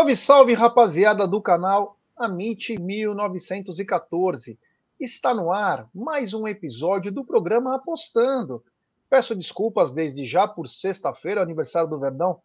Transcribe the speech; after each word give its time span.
Salve, 0.00 0.16
salve, 0.16 0.54
rapaziada 0.54 1.28
do 1.28 1.42
canal 1.42 1.94
Amit 2.16 2.74
1914. 2.80 4.58
Está 4.98 5.34
no 5.34 5.52
ar 5.52 5.90
mais 5.94 6.32
um 6.32 6.48
episódio 6.48 7.12
do 7.12 7.22
programa 7.22 7.76
Apostando. 7.76 8.64
Peço 9.10 9.36
desculpas 9.36 9.92
desde 9.92 10.24
já 10.24 10.48
por 10.48 10.70
sexta-feira, 10.70 11.42
aniversário 11.42 11.86
do 11.86 12.00
Verdão. 12.00 12.40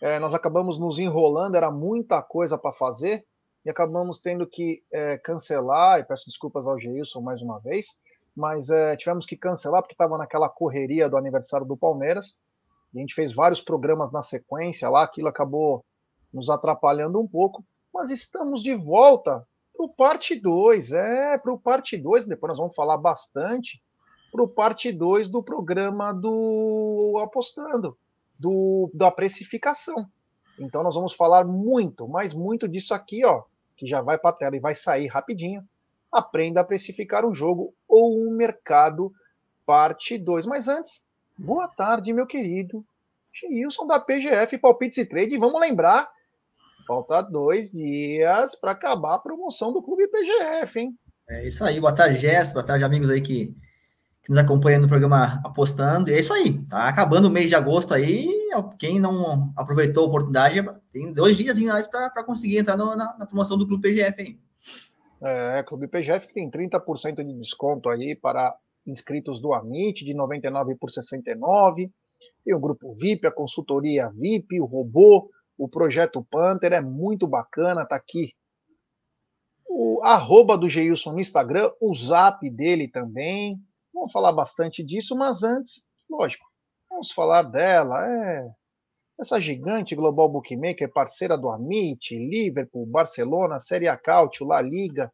É, 0.00 0.20
nós 0.20 0.32
acabamos 0.32 0.78
nos 0.78 1.00
enrolando, 1.00 1.56
era 1.56 1.72
muita 1.72 2.22
coisa 2.22 2.56
para 2.56 2.72
fazer 2.72 3.26
e 3.66 3.70
acabamos 3.70 4.20
tendo 4.20 4.46
que 4.46 4.84
é, 4.92 5.18
cancelar. 5.18 5.98
E 5.98 6.04
peço 6.04 6.26
desculpas 6.26 6.68
ao 6.68 6.78
Geilson 6.78 7.20
mais 7.20 7.42
uma 7.42 7.58
vez, 7.58 7.98
mas 8.36 8.70
é, 8.70 8.94
tivemos 8.94 9.26
que 9.26 9.36
cancelar 9.36 9.82
porque 9.82 9.94
estava 9.94 10.16
naquela 10.16 10.48
correria 10.48 11.10
do 11.10 11.16
aniversário 11.16 11.66
do 11.66 11.76
Palmeiras. 11.76 12.36
a 12.94 12.98
gente 13.00 13.12
fez 13.12 13.34
vários 13.34 13.60
programas 13.60 14.12
na 14.12 14.22
sequência 14.22 14.88
lá, 14.88 15.02
aquilo 15.02 15.26
acabou 15.26 15.84
nos 16.32 16.48
atrapalhando 16.48 17.20
um 17.20 17.26
pouco, 17.26 17.64
mas 17.92 18.10
estamos 18.10 18.62
de 18.62 18.74
volta 18.74 19.46
para 19.76 19.84
o 19.84 19.88
parte 19.88 20.38
2. 20.38 20.92
É, 20.92 21.38
para 21.38 21.52
o 21.52 21.58
parte 21.58 21.96
2, 21.96 22.26
depois 22.26 22.50
nós 22.50 22.58
vamos 22.58 22.74
falar 22.74 22.96
bastante 22.96 23.82
para 24.30 24.42
o 24.42 24.48
parte 24.48 24.90
2 24.90 25.28
do 25.28 25.42
programa 25.42 26.12
do 26.12 27.18
Apostando, 27.22 27.98
do, 28.38 28.90
da 28.94 29.10
precificação. 29.10 30.08
Então 30.58 30.82
nós 30.82 30.94
vamos 30.94 31.12
falar 31.12 31.44
muito, 31.44 32.08
mas 32.08 32.32
muito 32.32 32.66
disso 32.66 32.94
aqui, 32.94 33.24
ó, 33.24 33.42
que 33.76 33.86
já 33.86 34.00
vai 34.00 34.18
para 34.18 34.30
a 34.30 34.34
tela 34.34 34.56
e 34.56 34.60
vai 34.60 34.74
sair 34.74 35.06
rapidinho. 35.06 35.62
Aprenda 36.10 36.60
a 36.60 36.64
precificar 36.64 37.24
um 37.24 37.34
jogo 37.34 37.74
ou 37.88 38.18
um 38.18 38.30
mercado, 38.34 39.12
parte 39.66 40.18
2. 40.18 40.46
Mas 40.46 40.68
antes, 40.68 41.06
boa 41.38 41.68
tarde, 41.68 42.12
meu 42.12 42.26
querido 42.26 42.84
Gilson 43.32 43.86
da 43.86 43.98
PGF 43.98 44.58
Palpites 44.58 44.98
e 44.98 45.06
Trade. 45.06 45.38
Vamos 45.38 45.60
lembrar 45.60 46.10
Falta 46.86 47.22
dois 47.22 47.70
dias 47.70 48.54
para 48.56 48.72
acabar 48.72 49.14
a 49.16 49.18
promoção 49.18 49.72
do 49.72 49.82
Clube 49.82 50.08
PGF, 50.08 50.80
hein? 50.80 50.98
É 51.28 51.46
isso 51.46 51.64
aí. 51.64 51.80
Boa 51.80 51.94
tarde, 51.94 52.18
Gerson. 52.18 52.54
Boa 52.54 52.66
tarde, 52.66 52.84
amigos 52.84 53.08
aí 53.08 53.20
que, 53.20 53.54
que 54.22 54.30
nos 54.30 54.38
acompanham 54.38 54.80
no 54.80 54.88
programa 54.88 55.40
Apostando. 55.44 56.10
E 56.10 56.14
é 56.14 56.20
isso 56.20 56.32
aí. 56.32 56.58
Tá 56.66 56.88
acabando 56.88 57.28
o 57.28 57.30
mês 57.30 57.48
de 57.48 57.54
agosto 57.54 57.94
aí. 57.94 58.28
Quem 58.78 58.98
não 58.98 59.52
aproveitou 59.56 60.04
a 60.04 60.08
oportunidade, 60.08 60.62
tem 60.92 61.12
dois 61.12 61.36
dias 61.36 61.58
mais 61.60 61.86
para 61.86 62.24
conseguir 62.24 62.58
entrar 62.58 62.76
no, 62.76 62.96
na, 62.96 63.16
na, 63.16 63.26
promoção 63.26 63.56
do 63.56 63.66
Clube 63.66 63.88
PGF, 63.88 64.22
hein? 64.22 64.40
É, 65.22 65.62
Clube 65.62 65.86
PGF 65.86 66.26
que 66.26 66.34
tem 66.34 66.50
30% 66.50 67.24
de 67.24 67.38
desconto 67.38 67.88
aí 67.88 68.16
para 68.16 68.54
inscritos 68.86 69.40
do 69.40 69.54
Amit, 69.54 70.04
de 70.04 70.14
99 70.14 70.74
por 70.74 70.90
69. 70.90 71.90
Tem 72.44 72.54
o 72.54 72.60
grupo 72.60 72.94
VIP, 72.94 73.26
a 73.26 73.30
consultoria 73.30 74.10
VIP, 74.10 74.60
o 74.60 74.64
robô, 74.64 75.30
o 75.56 75.68
projeto 75.68 76.26
Panther 76.30 76.72
é 76.72 76.80
muito 76.80 77.26
bacana, 77.26 77.86
tá 77.86 77.96
aqui. 77.96 78.34
O 79.68 80.02
arroba 80.02 80.56
do 80.56 80.68
Geilson 80.68 81.12
no 81.12 81.20
Instagram, 81.20 81.70
o 81.80 81.94
zap 81.94 82.48
dele 82.50 82.88
também. 82.88 83.58
Vamos 83.92 84.12
falar 84.12 84.32
bastante 84.32 84.82
disso, 84.82 85.16
mas 85.16 85.42
antes, 85.42 85.84
lógico, 86.10 86.44
vamos 86.90 87.12
falar 87.12 87.42
dela. 87.42 88.04
É 88.06 88.50
essa 89.20 89.40
gigante 89.40 89.94
global 89.94 90.28
bookmaker, 90.28 90.92
parceira 90.92 91.38
do 91.38 91.48
Amit, 91.48 92.16
Liverpool, 92.16 92.84
Barcelona, 92.86 93.60
Série 93.60 93.86
A 93.86 93.96
Cautio, 93.96 94.46
La 94.46 94.60
Liga, 94.60 95.12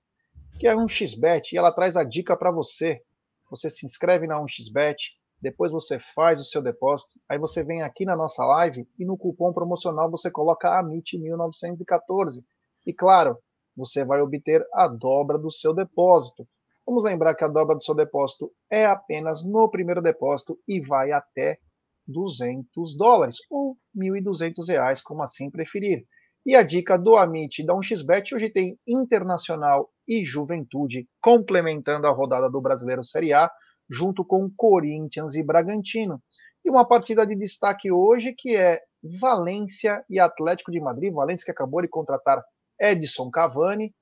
que 0.58 0.66
é 0.66 0.74
um 0.74 0.88
xbet 0.88 1.52
e 1.52 1.58
ela 1.58 1.72
traz 1.72 1.96
a 1.96 2.04
dica 2.04 2.36
para 2.36 2.50
você. 2.50 3.02
Você 3.50 3.70
se 3.70 3.86
inscreve 3.86 4.26
na 4.26 4.36
1xbet, 4.36 4.96
depois 5.41 5.71
você 5.71 5.99
faz 6.15 6.41
o 6.41 6.44
seu 6.44 6.60
depósito, 6.60 7.10
aí 7.28 7.38
você 7.38 7.62
vem 7.62 7.82
aqui 7.82 8.04
na 8.04 8.16
nossa 8.16 8.44
live 8.44 8.88
e 8.99 9.04
no 9.04 9.16
cupom 9.16 9.53
promocional 9.53 10.10
você 10.10 10.31
coloca 10.31 10.81
AMIT1914. 10.82 12.43
E 12.87 12.93
claro, 12.93 13.38
você 13.76 14.04
vai 14.04 14.21
obter 14.21 14.66
a 14.75 14.88
dobra 14.88 15.38
do 15.38 15.50
seu 15.50 15.72
depósito. 15.72 16.47
Vamos 16.84 17.04
lembrar 17.04 17.34
que 17.34 17.44
a 17.44 17.49
dobra 17.49 17.76
do 17.76 17.82
seu 17.82 17.94
depósito 17.94 18.50
é 18.71 18.87
apenas 18.87 19.44
no 19.44 19.71
primeiro 19.71 20.03
depósito 20.03 20.59
e 20.66 20.81
vai 20.81 21.12
até 21.12 21.59
200 22.06 22.97
dólares 22.97 23.37
ou 23.50 23.76
1.200 23.97 24.66
reais, 24.66 25.03
como 25.03 25.22
assim 25.22 25.50
preferir. 25.50 26.05
E 26.44 26.56
a 26.56 26.62
dica 26.62 26.97
do 26.97 27.15
Amit 27.15 27.65
da 27.65 27.75
1xBet 27.75 28.32
hoje 28.34 28.49
tem 28.49 28.78
Internacional 28.87 29.91
e 30.09 30.25
Juventude 30.25 31.06
complementando 31.20 32.06
a 32.06 32.10
rodada 32.10 32.50
do 32.50 32.60
Brasileiro 32.60 33.05
Série 33.05 33.34
A 33.34 33.50
junto 33.88 34.25
com 34.25 34.50
Corinthians 34.50 35.34
e 35.34 35.43
Bragantino. 35.43 36.22
E 36.65 36.71
uma 36.71 36.87
partida 36.87 37.26
de 37.26 37.34
destaque 37.34 37.91
hoje 37.91 38.34
que 38.37 38.56
é 38.56 38.81
Valência 39.03 40.04
e 40.09 40.19
Atlético 40.19 40.71
de 40.71 40.81
Madrid. 40.81 41.12
Valência 41.12 41.44
que 41.44 41.50
acabou 41.50 41.81
de 41.81 41.88
contratar 41.88 42.43
Edson 42.81 43.31
Cavani. 43.31 43.94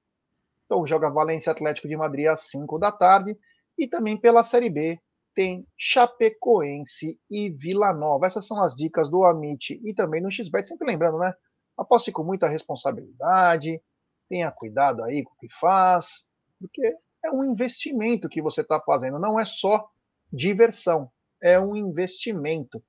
Então 0.65 0.87
joga 0.87 1.11
Valência 1.11 1.53
Atlético 1.53 1.89
de 1.89 1.97
Madrid 1.97 2.27
às 2.27 2.49
5 2.51 2.79
da 2.79 2.91
tarde. 2.91 3.37
E 3.79 3.87
também 3.87 4.17
pela 4.17 4.43
Série 4.43 4.71
B 4.71 4.99
tem 5.35 5.67
Chapecoense 5.77 7.21
e 7.31 7.51
Vila 7.51 7.93
Nova. 7.93 8.27
Essas 8.27 8.47
são 8.47 8.61
as 8.63 8.75
dicas 8.75 9.11
do 9.11 9.23
Amit 9.23 9.79
e 9.85 9.95
também 9.95 10.23
no 10.23 10.31
XBET. 10.31 10.67
Sempre 10.67 10.89
lembrando, 10.89 11.19
né? 11.19 11.35
Aposte 11.77 12.11
com 12.11 12.25
muita 12.25 12.49
responsabilidade. 12.49 13.81
Tenha 14.29 14.51
cuidado 14.51 15.05
aí 15.05 15.23
com 15.23 15.35
o 15.35 15.37
que 15.37 15.49
faz. 15.61 16.27
Porque 16.59 16.97
é 17.27 17.31
um 17.31 17.45
investimento 17.45 18.29
que 18.29 18.41
você 18.41 18.61
está 18.61 18.81
fazendo, 18.81 19.19
não 19.19 19.39
é 19.39 19.45
só 19.45 19.89
diversão, 20.33 21.11
é 21.43 21.59
um 21.59 21.77
investimento. 21.77 22.83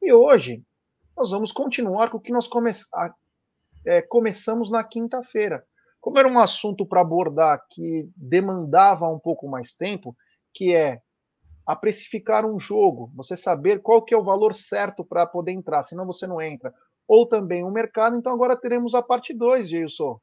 E 0.00 0.12
hoje 0.12 0.64
nós 1.16 1.30
vamos 1.30 1.52
continuar 1.52 2.10
com 2.10 2.16
o 2.16 2.20
que 2.20 2.32
nós 2.32 2.46
come 2.46 2.70
é, 3.86 4.00
começamos 4.02 4.70
na 4.70 4.84
quinta-feira. 4.84 5.64
Como 6.00 6.18
era 6.18 6.28
um 6.28 6.38
assunto 6.38 6.86
para 6.86 7.02
abordar 7.02 7.62
que 7.70 8.10
demandava 8.16 9.06
um 9.08 9.18
pouco 9.18 9.48
mais 9.48 9.72
tempo, 9.72 10.16
que 10.54 10.74
é 10.74 11.02
a 11.66 11.76
precificar 11.76 12.46
um 12.46 12.58
jogo, 12.58 13.12
você 13.14 13.36
saber 13.36 13.80
qual 13.80 14.02
que 14.02 14.14
é 14.14 14.16
o 14.16 14.24
valor 14.24 14.54
certo 14.54 15.04
para 15.04 15.26
poder 15.26 15.52
entrar, 15.52 15.82
senão 15.84 16.06
você 16.06 16.26
não 16.26 16.40
entra. 16.40 16.74
Ou 17.06 17.26
também 17.26 17.64
o 17.64 17.70
mercado, 17.70 18.16
então 18.16 18.32
agora 18.32 18.56
teremos 18.56 18.94
a 18.94 19.02
parte 19.02 19.34
2, 19.34 19.68
Gilson. 19.68 20.18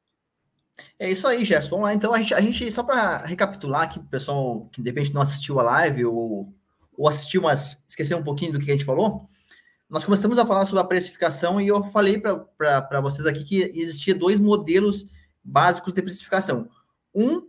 É 1.00 1.10
isso 1.10 1.28
aí, 1.28 1.44
Gerson. 1.46 1.70
Vamos 1.70 1.86
lá. 1.86 1.94
Então, 1.94 2.14
a 2.14 2.18
gente, 2.18 2.34
a 2.34 2.42
gente 2.42 2.72
só 2.72 2.84
para 2.84 3.18
recapitular 3.26 3.84
aqui, 3.84 4.00
pessoal 4.00 4.68
que 4.72 4.82
de 4.82 4.90
repente 4.90 5.14
não 5.14 5.22
assistiu 5.22 5.60
a 5.60 5.64
live 5.64 6.06
ou, 6.06 6.54
ou 6.98 7.08
assistiu, 7.08 7.42
mas 7.42 7.78
esqueceu 7.88 8.18
um 8.18 8.24
pouquinho 8.24 8.54
do 8.54 8.60
que 8.60 8.70
a 8.70 8.74
gente 8.74 8.86
falou, 8.86 9.28
nós 9.90 10.04
começamos 10.04 10.38
a 10.38 10.46
falar 10.46 10.66
sobre 10.66 10.82
a 10.82 10.88
precificação 10.88 11.62
e 11.62 11.68
eu 11.68 11.84
falei 11.86 12.20
para 12.20 13.02
vocês 13.02 13.26
aqui 13.26 13.44
que 13.44 13.62
existia 13.80 14.14
dois 14.14 14.40
modelos 14.40 15.06
básicos 15.44 15.94
de 15.94 16.02
precificação. 16.02 16.68
Um, 17.16 17.48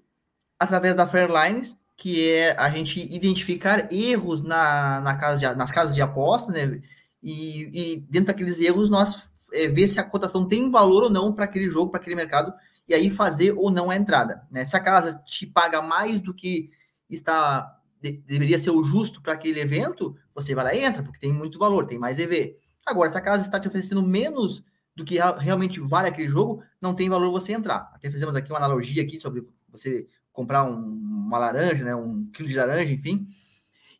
através 0.59 0.95
da 0.95 1.07
Fairlines, 1.07 1.77
que 1.97 2.31
é 2.31 2.57
a 2.57 2.71
gente 2.71 3.01
identificar 3.13 3.93
erros 3.93 4.43
na, 4.43 5.01
na 5.01 5.17
casa 5.17 5.39
de, 5.39 5.59
nas 5.59 5.73
casas 5.73 5.95
de 5.95 6.01
aposta, 6.01 6.53
né? 6.53 6.81
E, 7.21 7.97
e 7.97 8.07
dentro 8.09 8.29
daqueles 8.29 8.61
erros, 8.61 8.89
nós 8.89 9.33
é, 9.53 9.67
ver 9.67 9.89
se 9.89 9.99
a 9.99 10.05
cotação 10.05 10.47
tem 10.47 10.71
valor 10.71 11.03
ou 11.03 11.11
não 11.11 11.33
para 11.33 11.45
aquele 11.45 11.69
jogo, 11.69 11.91
para 11.91 12.01
aquele 12.01 12.15
mercado 12.15 12.53
e 12.89 12.95
aí 12.95 13.11
fazer 13.11 13.53
ou 13.53 13.71
não 13.71 13.91
a 13.91 13.97
entrada. 13.97 14.47
Né? 14.51 14.65
Se 14.65 14.77
a 14.77 14.81
casa 14.81 15.15
te 15.27 15.47
paga 15.47 15.83
mais 15.83 16.21
do 16.21 16.33
que 16.33 16.71
está 17.11 17.75
de, 18.01 18.13
deveria 18.13 18.59
ser 18.59 18.71
o 18.71 18.83
justo 18.83 19.21
para 19.21 19.35
aquele 19.35 19.61
evento, 19.61 20.17
você 20.35 20.55
vai 20.55 20.65
lá 20.65 20.75
e 20.75 20.85
entra, 20.85 21.03
porque 21.03 21.19
tem 21.19 21.33
muito 21.33 21.59
valor, 21.59 21.87
tem 21.87 21.99
mais 21.99 22.19
EV. 22.19 22.57
Agora, 22.87 23.11
se 23.11 23.19
a 23.19 23.21
casa 23.21 23.43
está 23.43 23.61
te 23.61 23.69
oferecendo 23.69 24.03
menos 24.03 24.65
do 24.97 25.05
que 25.05 25.19
realmente 25.39 25.79
vale 25.79 26.09
aquele 26.09 26.29
jogo, 26.29 26.63
não 26.81 26.95
tem 26.95 27.09
valor 27.09 27.31
você 27.31 27.53
entrar. 27.53 27.91
Até 27.95 28.11
fizemos 28.11 28.35
aqui 28.35 28.51
uma 28.51 28.59
analogia 28.59 29.03
aqui 29.03 29.21
sobre 29.21 29.47
você 29.69 30.07
comprar 30.33 30.65
um, 30.65 30.77
uma 30.77 31.39
laranja, 31.39 31.85
né, 31.85 31.95
um 31.95 32.27
quilo 32.33 32.49
de 32.49 32.57
laranja, 32.57 32.91
enfim. 32.91 33.29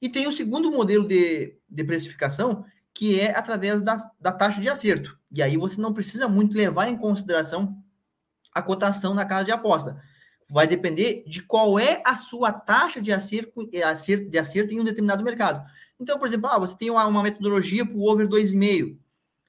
E 0.01 0.09
tem 0.09 0.27
o 0.27 0.33
segundo 0.33 0.71
modelo 0.71 1.07
de, 1.07 1.57
de 1.69 1.85
precificação, 1.85 2.65
que 2.95 3.21
é 3.21 3.37
através 3.37 3.83
da, 3.83 4.11
da 4.21 4.33
taxa 4.33 4.61
de 4.61 4.69
acerto. 4.69 5.19
E 5.31 5.43
aí 5.43 5.57
você 5.57 5.81
não 5.81 5.93
precisa 5.93 6.29
muito 6.29 6.57
levar 6.57 6.89
em 6.89 6.97
consideração 6.97 7.77
a 8.59 8.63
cotação 8.63 9.15
na 9.15 9.25
casa 9.25 9.45
de 9.45 9.53
aposta. 9.53 10.01
Vai 10.49 10.67
depender 10.67 11.25
de 11.27 11.43
qual 11.43 11.79
é 11.79 12.03
a 12.05 12.17
sua 12.17 12.53
taxa 12.53 13.01
de 13.01 13.13
acerto, 13.13 13.69
de 13.69 14.39
acerto 14.39 14.73
em 14.73 14.81
um 14.81 14.85
determinado 14.85 15.23
mercado. 15.23 15.65
Então, 16.01 16.19
por 16.19 16.27
exemplo, 16.27 16.49
ah, 16.51 16.59
você 16.59 16.77
tem 16.77 16.91
uma, 16.91 17.07
uma 17.07 17.23
metodologia 17.23 17.85
para 17.85 17.97
o 17.97 18.11
over 18.11 18.27
2,5. 18.29 18.97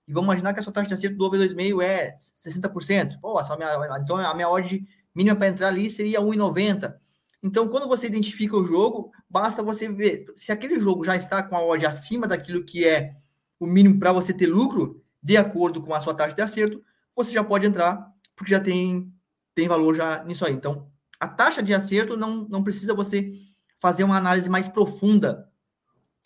E 0.07 0.13
vamos 0.13 0.27
imaginar 0.27 0.53
que 0.53 0.59
a 0.59 0.63
sua 0.63 0.73
taxa 0.73 0.87
de 0.87 0.93
acerto 0.95 1.15
do 1.15 1.25
over 1.25 1.39
2,5 1.39 1.81
é 1.83 2.15
60%. 2.17 3.19
Pô, 3.21 3.37
a 3.37 3.55
minha, 3.55 3.99
então 4.01 4.17
a 4.17 4.33
minha 4.33 4.49
odd 4.49 4.85
mínima 5.15 5.35
para 5.35 5.47
entrar 5.47 5.67
ali 5.67 5.89
seria 5.89 6.19
1,90. 6.19 6.95
Então, 7.41 7.67
quando 7.69 7.87
você 7.87 8.07
identifica 8.07 8.57
o 8.57 8.65
jogo, 8.65 9.11
basta 9.29 9.63
você 9.63 9.87
ver 9.87 10.25
se 10.35 10.51
aquele 10.51 10.79
jogo 10.79 11.05
já 11.05 11.15
está 11.15 11.41
com 11.41 11.55
a 11.55 11.63
odd 11.63 11.85
acima 11.85 12.27
daquilo 12.27 12.65
que 12.65 12.85
é 12.85 13.13
o 13.59 13.65
mínimo 13.65 13.99
para 13.99 14.11
você 14.11 14.33
ter 14.33 14.47
lucro, 14.47 15.01
de 15.21 15.37
acordo 15.37 15.81
com 15.81 15.93
a 15.93 16.01
sua 16.01 16.13
taxa 16.13 16.35
de 16.35 16.41
acerto, 16.41 16.83
você 17.15 17.31
já 17.31 17.43
pode 17.43 17.65
entrar 17.65 18.11
porque 18.39 18.51
já 18.51 18.59
tem, 18.61 19.13
tem 19.53 19.67
valor 19.67 19.93
já 19.93 20.23
nisso 20.23 20.45
aí. 20.45 20.53
Então, 20.53 20.89
a 21.19 21.27
taxa 21.27 21.61
de 21.61 21.73
acerto 21.73 22.15
não, 22.15 22.47
não 22.47 22.63
precisa 22.63 22.93
você 22.93 23.33
fazer 23.81 24.05
uma 24.05 24.15
análise 24.15 24.49
mais 24.49 24.69
profunda 24.69 25.51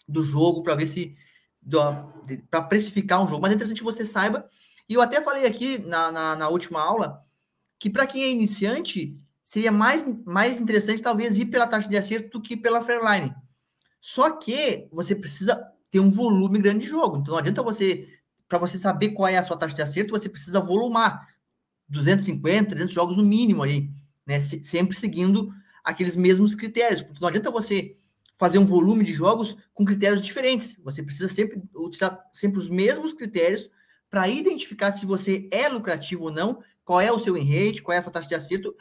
do 0.07 0.21
jogo 0.24 0.62
para 0.62 0.75
ver 0.75 0.86
se 0.86 1.18
para 2.51 2.62
precificar 2.62 3.24
um 3.24 3.27
jogo. 3.27 3.42
Mas 3.42 3.51
é 3.51 3.56
interessante 3.56 3.77
que 3.77 3.83
você 3.83 4.06
saiba 4.06 4.48
E 4.88 4.94
eu 4.94 5.01
até 5.01 5.21
falei 5.21 5.48
aqui 5.48 5.80
na, 5.80 6.12
na, 6.12 6.36
na 6.36 6.50
última 6.50 6.81
aula 6.81 7.24
que 7.80 7.89
para 7.89 8.06
quem 8.06 8.21
é 8.24 8.30
iniciante, 8.31 9.19
seria 9.44 9.71
mais, 9.71 10.06
mais 10.24 10.60
interessante 10.60 11.01
talvez 11.01 11.38
ir 11.38 11.45
pela 11.45 11.65
taxa 11.65 11.89
de 11.89 11.98
acerto 11.98 12.38
do 12.38 12.42
que 12.42 12.56
pela 12.56 12.83
Fairline. 12.83 13.33
Só 14.00 14.30
que 14.30 14.88
você 14.92 15.15
precisa 15.15 15.68
ter 15.89 16.00
um 16.00 16.12
volume 16.12 16.60
grande 16.60 16.81
de 16.81 16.89
jogo. 16.89 17.18
Então 17.18 17.31
não 17.31 17.39
adianta 17.39 17.63
você, 17.63 18.07
para 18.48 18.60
você 18.60 18.77
saber 18.77 19.10
qual 19.10 19.27
é 19.27 19.38
a 19.38 19.44
sua 19.44 19.57
taxa 19.57 19.75
de 19.75 19.81
acerto, 19.81 20.12
você 20.12 20.30
precisa 20.30 20.60
volumar 20.60 21.33
250, 21.94 22.72
300 22.72 22.94
jogos 22.94 23.16
no 23.16 23.24
mínimo 23.24 23.63
aí, 23.63 23.90
né? 24.25 24.40
Se, 24.40 24.63
sempre 24.63 24.95
seguindo 24.98 25.54
aqueles 25.84 26.16
mesmos 26.16 26.56
critérios. 26.56 27.01
Porque 27.01 27.22
não 27.22 27.28
adianta 27.28 27.51
você 27.51 27.95
fazer 28.36 28.57
um 28.57 28.66
volume 28.66 29.04
de 29.04 29.13
jogos 29.13 29.56
com 29.74 29.86
critérios 29.86 30.22
diferentes. 30.22 30.78
Você 30.84 31.04
precisa 31.04 31.28
sempre 31.28 31.62
utilizar 31.75 32.19
sempre 32.34 32.60
os 32.60 32.69
mesmos 32.69 33.13
critérios 33.13 33.69
para 34.10 34.28
identificar 34.28 34.92
se 34.92 35.06
você 35.06 35.48
é 35.51 35.69
lucrativo 35.69 36.25
ou 36.25 36.31
não, 36.31 36.62
qual 36.84 37.00
é 37.00 37.12
o 37.12 37.19
seu 37.19 37.36
rate, 37.36 37.81
qual 37.81 37.96
é 37.96 38.00
a 38.00 38.01
sua 38.01 38.12
taxa 38.12 38.28
de 38.28 38.36
acerto, 38.36 38.75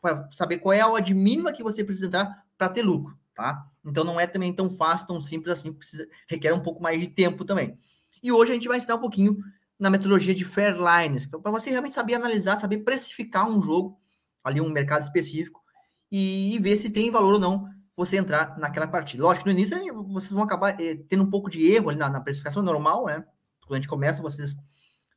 para 0.00 0.28
saber 0.30 0.58
qual 0.58 0.72
é 0.72 0.80
a 0.80 0.90
odd 0.90 1.12
mínima 1.12 1.52
que 1.52 1.62
você 1.62 1.82
precisa 1.82 2.06
entrar 2.06 2.44
para 2.56 2.68
ter 2.68 2.82
lucro, 2.82 3.18
tá? 3.34 3.66
Então 3.84 4.04
não 4.04 4.20
é 4.20 4.26
também 4.26 4.52
tão 4.52 4.70
fácil, 4.70 5.06
tão 5.06 5.20
simples 5.20 5.52
assim, 5.52 5.72
precisa, 5.72 6.08
requer 6.28 6.52
um 6.52 6.60
pouco 6.60 6.82
mais 6.82 7.00
de 7.00 7.08
tempo 7.08 7.44
também. 7.44 7.76
E 8.22 8.32
hoje 8.32 8.52
a 8.52 8.54
gente 8.54 8.68
vai 8.68 8.78
ensinar 8.78 8.96
um 8.96 9.00
pouquinho 9.00 9.38
na 9.78 9.90
metodologia 9.90 10.34
de 10.34 10.44
Fairlines, 10.44 11.26
para 11.26 11.50
você 11.50 11.70
realmente 11.70 11.94
saber 11.94 12.14
analisar, 12.14 12.56
saber 12.56 12.78
precificar 12.78 13.48
um 13.48 13.62
jogo, 13.62 13.98
ali 14.42 14.60
um 14.60 14.70
mercado 14.70 15.02
específico, 15.02 15.62
e, 16.10 16.54
e 16.54 16.58
ver 16.58 16.76
se 16.76 16.90
tem 16.90 17.10
valor 17.10 17.34
ou 17.34 17.40
não 17.40 17.68
você 17.94 18.16
entrar 18.16 18.56
naquela 18.58 18.86
partida. 18.86 19.22
Lógico 19.22 19.46
no 19.46 19.52
início 19.52 19.76
vocês 20.04 20.32
vão 20.32 20.44
acabar 20.44 20.80
eh, 20.80 20.96
tendo 21.08 21.24
um 21.24 21.30
pouco 21.30 21.50
de 21.50 21.70
erro 21.72 21.90
ali 21.90 21.98
na, 21.98 22.08
na 22.08 22.20
precificação 22.20 22.62
normal, 22.62 23.06
né? 23.06 23.24
Quando 23.60 23.74
a 23.74 23.76
gente 23.76 23.88
começa, 23.88 24.22
vocês 24.22 24.56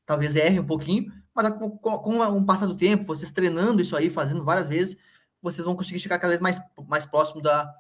talvez 0.06 0.36
errem 0.36 0.60
um 0.60 0.66
pouquinho, 0.66 1.12
mas 1.34 1.50
com, 1.52 1.70
com, 1.78 1.98
com 2.00 2.20
o 2.20 2.46
passar 2.46 2.66
do 2.66 2.76
tempo, 2.76 3.04
vocês 3.04 3.32
treinando 3.32 3.82
isso 3.82 3.96
aí, 3.96 4.10
fazendo 4.10 4.44
várias 4.44 4.68
vezes, 4.68 4.98
vocês 5.42 5.66
vão 5.66 5.76
conseguir 5.76 6.00
chegar 6.00 6.20
cada 6.20 6.30
vez 6.30 6.42
mais, 6.42 6.60
mais 6.88 7.06
próximo 7.06 7.42
da, 7.42 7.72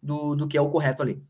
do, 0.00 0.34
do 0.34 0.48
que 0.48 0.56
é 0.56 0.60
o 0.60 0.70
correto 0.70 1.02
ali. 1.02 1.22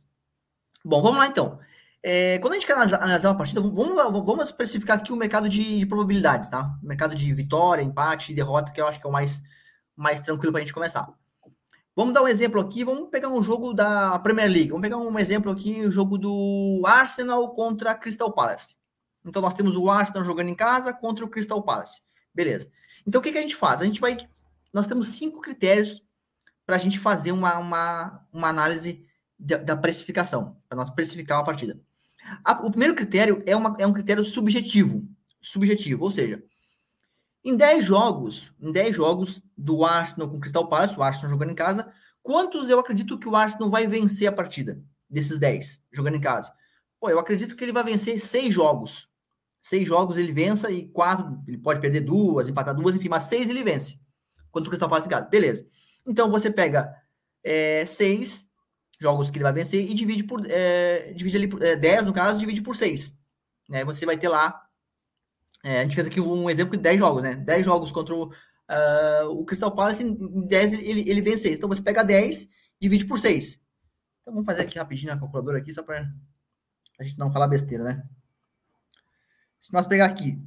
Bom, 0.85 1.03
vamos 1.03 1.19
lá 1.19 1.27
então. 1.27 1.59
É, 2.03 2.39
quando 2.39 2.53
a 2.53 2.57
gente 2.57 2.67
quer 2.67 2.75
analisar 2.75 3.29
uma 3.29 3.37
partida, 3.37 3.61
vamos, 3.61 3.95
vamos 4.25 4.45
especificar 4.45 4.99
aqui 4.99 5.13
o 5.13 5.17
mercado 5.17 5.49
de, 5.49 5.79
de, 5.79 5.87
probabilidades, 5.87 6.49
tá? 6.49 6.79
O 6.83 6.87
mercado 6.87 7.15
de 7.15 7.33
vitória, 7.33 7.83
empate 7.83 8.33
derrota, 8.33 8.71
que 8.71 8.81
eu 8.81 8.87
acho 8.87 9.01
que 9.01 9.07
é 9.07 9.11
o 9.11 9.13
mais, 9.13 9.43
mais 9.97 10.21
tranquilo 10.21 10.53
para 10.53 10.61
a 10.61 10.65
gente 10.65 10.75
começar. 10.75 11.09
Vamos 11.97 12.15
dar 12.15 12.23
um 12.23 12.29
exemplo 12.29 12.61
aqui, 12.61 12.85
vamos 12.85 13.11
pegar 13.11 13.29
um 13.29 13.43
jogo 13.43 13.75
da 13.75 14.17
Premier 14.21 14.49
League. 14.49 14.69
Vamos 14.69 14.83
pegar 14.83 14.97
um 14.99 15.19
exemplo 15.19 15.51
aqui, 15.51 15.83
o 15.83 15.91
jogo 15.91 16.17
do 16.17 16.83
Arsenal 16.87 17.53
contra 17.53 17.95
Crystal 17.95 18.33
Palace. 18.33 18.77
Então 19.25 19.43
nós 19.43 19.55
temos 19.55 19.77
o 19.77 19.91
Arsenal 19.91 20.25
jogando 20.25 20.49
em 20.49 20.55
casa 20.55 20.93
contra 20.93 21.25
o 21.25 21.29
Crystal 21.29 21.61
Palace. 21.61 22.01
Beleza. 22.33 22.71
Então 23.05 23.21
o 23.21 23.25
que, 23.25 23.33
que 23.33 23.39
a 23.39 23.43
gente 23.43 23.57
faz? 23.57 23.81
A 23.81 23.85
gente 23.85 24.01
vai. 24.01 24.17
Nós 24.73 24.87
temos 24.87 25.09
cinco 25.09 25.41
critérios 25.41 26.01
para 26.65 26.77
a 26.77 26.79
gente 26.79 27.01
fazer 27.01 27.33
uma, 27.33 27.59
uma, 27.59 28.25
uma 28.33 28.49
análise 28.49 29.05
da, 29.37 29.57
da 29.57 29.77
precificação, 29.77 30.57
para 30.69 30.77
nós 30.77 30.91
precificar 30.91 31.39
uma 31.39 31.45
partida. 31.45 31.81
A, 32.45 32.67
o 32.67 32.71
primeiro 32.71 32.95
critério 32.95 33.43
é, 33.47 33.55
uma, 33.57 33.77
é 33.79 33.87
um 33.87 33.93
critério 33.93 34.25
subjetivo. 34.25 35.09
Subjetivo, 35.41 36.05
ou 36.05 36.11
seja, 36.11 36.43
em 37.45 37.57
10 37.57 37.85
jogos, 37.85 38.53
em 38.61 38.73
10 38.73 38.97
jogos 38.97 39.43
do 39.57 39.85
Arsenal 39.85 40.29
com 40.29 40.37
o 40.37 40.41
Crystal 40.41 40.69
Palace, 40.69 40.99
o 40.99 41.03
Arsenal 41.03 41.31
jogando 41.31 41.53
em 41.53 41.55
casa, 41.55 41.91
quantos 42.23 42.69
eu 42.69 42.79
acredito 42.79 43.19
que 43.19 43.29
o 43.29 43.37
Arsenal 43.37 43.71
vai 43.71 43.87
vencer 43.87 44.29
a 44.29 44.33
partida 44.33 44.83
desses 45.09 45.39
10 45.39 45.81
jogando 45.93 46.17
em 46.17 46.21
casa? 46.21 46.53
Pô, 47.01 47.09
eu 47.09 47.19
acredito 47.19 47.57
que 47.57 47.65
ele 47.65 47.73
vai 47.73 47.85
vencer 47.85 48.19
seis 48.21 48.53
jogos. 48.53 49.09
Seis 49.63 49.87
jogos 49.87 50.17
ele 50.17 50.33
vença 50.33 50.71
e 50.71 50.89
quatro, 50.89 51.41
ele 51.47 51.59
pode 51.59 51.81
perder 51.81 52.01
duas, 52.01 52.49
empatar 52.49 52.75
duas, 52.75 52.95
enfim, 52.95 53.09
mas 53.09 53.25
seis 53.25 53.49
ele 53.49 53.63
vence. 53.63 54.01
Quanto 54.51 54.67
o 54.67 54.71
Crystal 54.71 54.89
Palace 54.89 55.07
em 55.07 55.11
casa. 55.11 55.29
Beleza. 55.29 55.67
Então 56.07 56.31
você 56.31 56.51
pega 56.51 56.93
é, 57.45 57.85
seis 57.87 58.48
jogos 58.99 59.31
que 59.31 59.39
ele 59.39 59.45
vai 59.45 59.53
vencer 59.53 59.89
e 59.89 59.95
divide 59.95 60.25
por. 60.25 60.45
É, 60.51 61.13
divide 61.13 61.37
ali 61.37 61.49
por 61.49 61.63
é, 61.63 61.77
10, 61.77 62.05
no 62.05 62.13
caso, 62.13 62.39
divide 62.39 62.61
por 62.61 62.77
seis. 62.77 63.17
Né? 63.69 63.85
Você 63.85 64.05
vai 64.05 64.17
ter 64.17 64.29
lá. 64.29 64.65
É, 65.63 65.81
a 65.81 65.83
gente 65.83 65.95
fez 65.95 66.07
aqui 66.07 66.21
um 66.21 66.49
exemplo 66.49 66.77
de 66.77 66.83
10 66.83 66.99
jogos, 66.99 67.23
né? 67.23 67.35
10 67.35 67.65
jogos 67.65 67.91
contra 67.91 68.15
o, 68.15 68.27
uh, 68.27 69.29
o 69.31 69.45
Crystal 69.45 69.75
Palace, 69.75 70.05
em 70.05 70.47
10 70.47 70.73
ele, 70.75 71.11
ele 71.11 71.21
vence 71.21 71.43
6. 71.45 71.57
Então 71.57 71.69
você 71.69 71.83
pega 71.83 72.05
10, 72.05 72.49
divide 72.81 73.05
por 73.05 73.19
6. 73.19 73.61
Então 74.23 74.33
vamos 74.35 74.47
fazer 74.47 74.63
aqui 74.63 74.79
rapidinho 74.79 75.13
na 75.13 75.19
calculadora 75.19 75.59
aqui, 75.59 75.73
só 75.73 75.83
para 75.83 76.09
a 77.01 77.05
gente 77.05 77.19
não 77.19 77.33
falar 77.33 77.49
besteira, 77.49 77.83
né? 77.83 78.07
Se 79.61 79.73
nós 79.73 79.87
pegar 79.87 80.07
aqui 80.07 80.41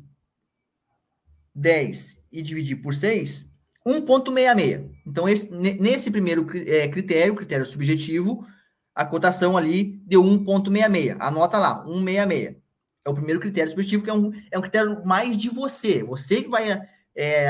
10 1.54 2.18
e 2.32 2.42
dividir 2.42 2.78
por 2.82 2.96
6, 2.96 3.51
1,66. 3.88 4.90
Então, 5.06 5.28
esse, 5.28 5.52
nesse 5.52 6.12
primeiro 6.12 6.46
é, 6.68 6.88
critério, 6.88 7.36
critério 7.36 7.66
subjetivo, 7.66 8.46
a 8.94 9.06
cotação 9.06 9.58
ali 9.58 10.00
deu 10.06 10.24
1,66. 10.24 11.18
Anota 11.20 11.58
lá, 11.58 11.86
1,66. 11.86 12.56
É 13.04 13.10
o 13.10 13.16
primeiro 13.16 13.40
critério 13.40 13.70
subjetivo, 13.70 14.04
que 14.04 14.10
é 14.10 14.14
um, 14.14 14.32
é 14.52 14.60
um 14.60 14.62
critério 14.62 15.02
mais 15.04 15.36
de 15.36 15.50
você. 15.50 16.04
Você 16.04 16.44
que 16.44 16.50
vai, 16.50 16.80
é, 17.16 17.48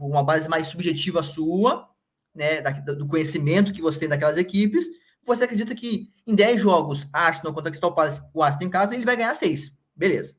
uma 0.00 0.22
base 0.22 0.48
mais 0.48 0.68
subjetiva 0.68 1.22
sua, 1.22 1.88
né, 2.34 2.62
da, 2.62 2.70
do 2.70 3.06
conhecimento 3.06 3.72
que 3.72 3.82
você 3.82 4.00
tem 4.00 4.08
daquelas 4.08 4.38
equipes, 4.38 4.86
você 5.24 5.44
acredita 5.44 5.74
que 5.74 6.10
em 6.26 6.34
10 6.34 6.62
jogos, 6.62 7.06
Arsenal 7.12 7.52
contra 7.52 7.70
Crystal 7.70 7.94
Palace, 7.94 8.22
o 8.32 8.42
Arsenal 8.42 8.66
em 8.66 8.70
casa, 8.70 8.94
ele 8.94 9.04
vai 9.04 9.16
ganhar 9.16 9.34
6. 9.34 9.72
Beleza. 9.94 10.34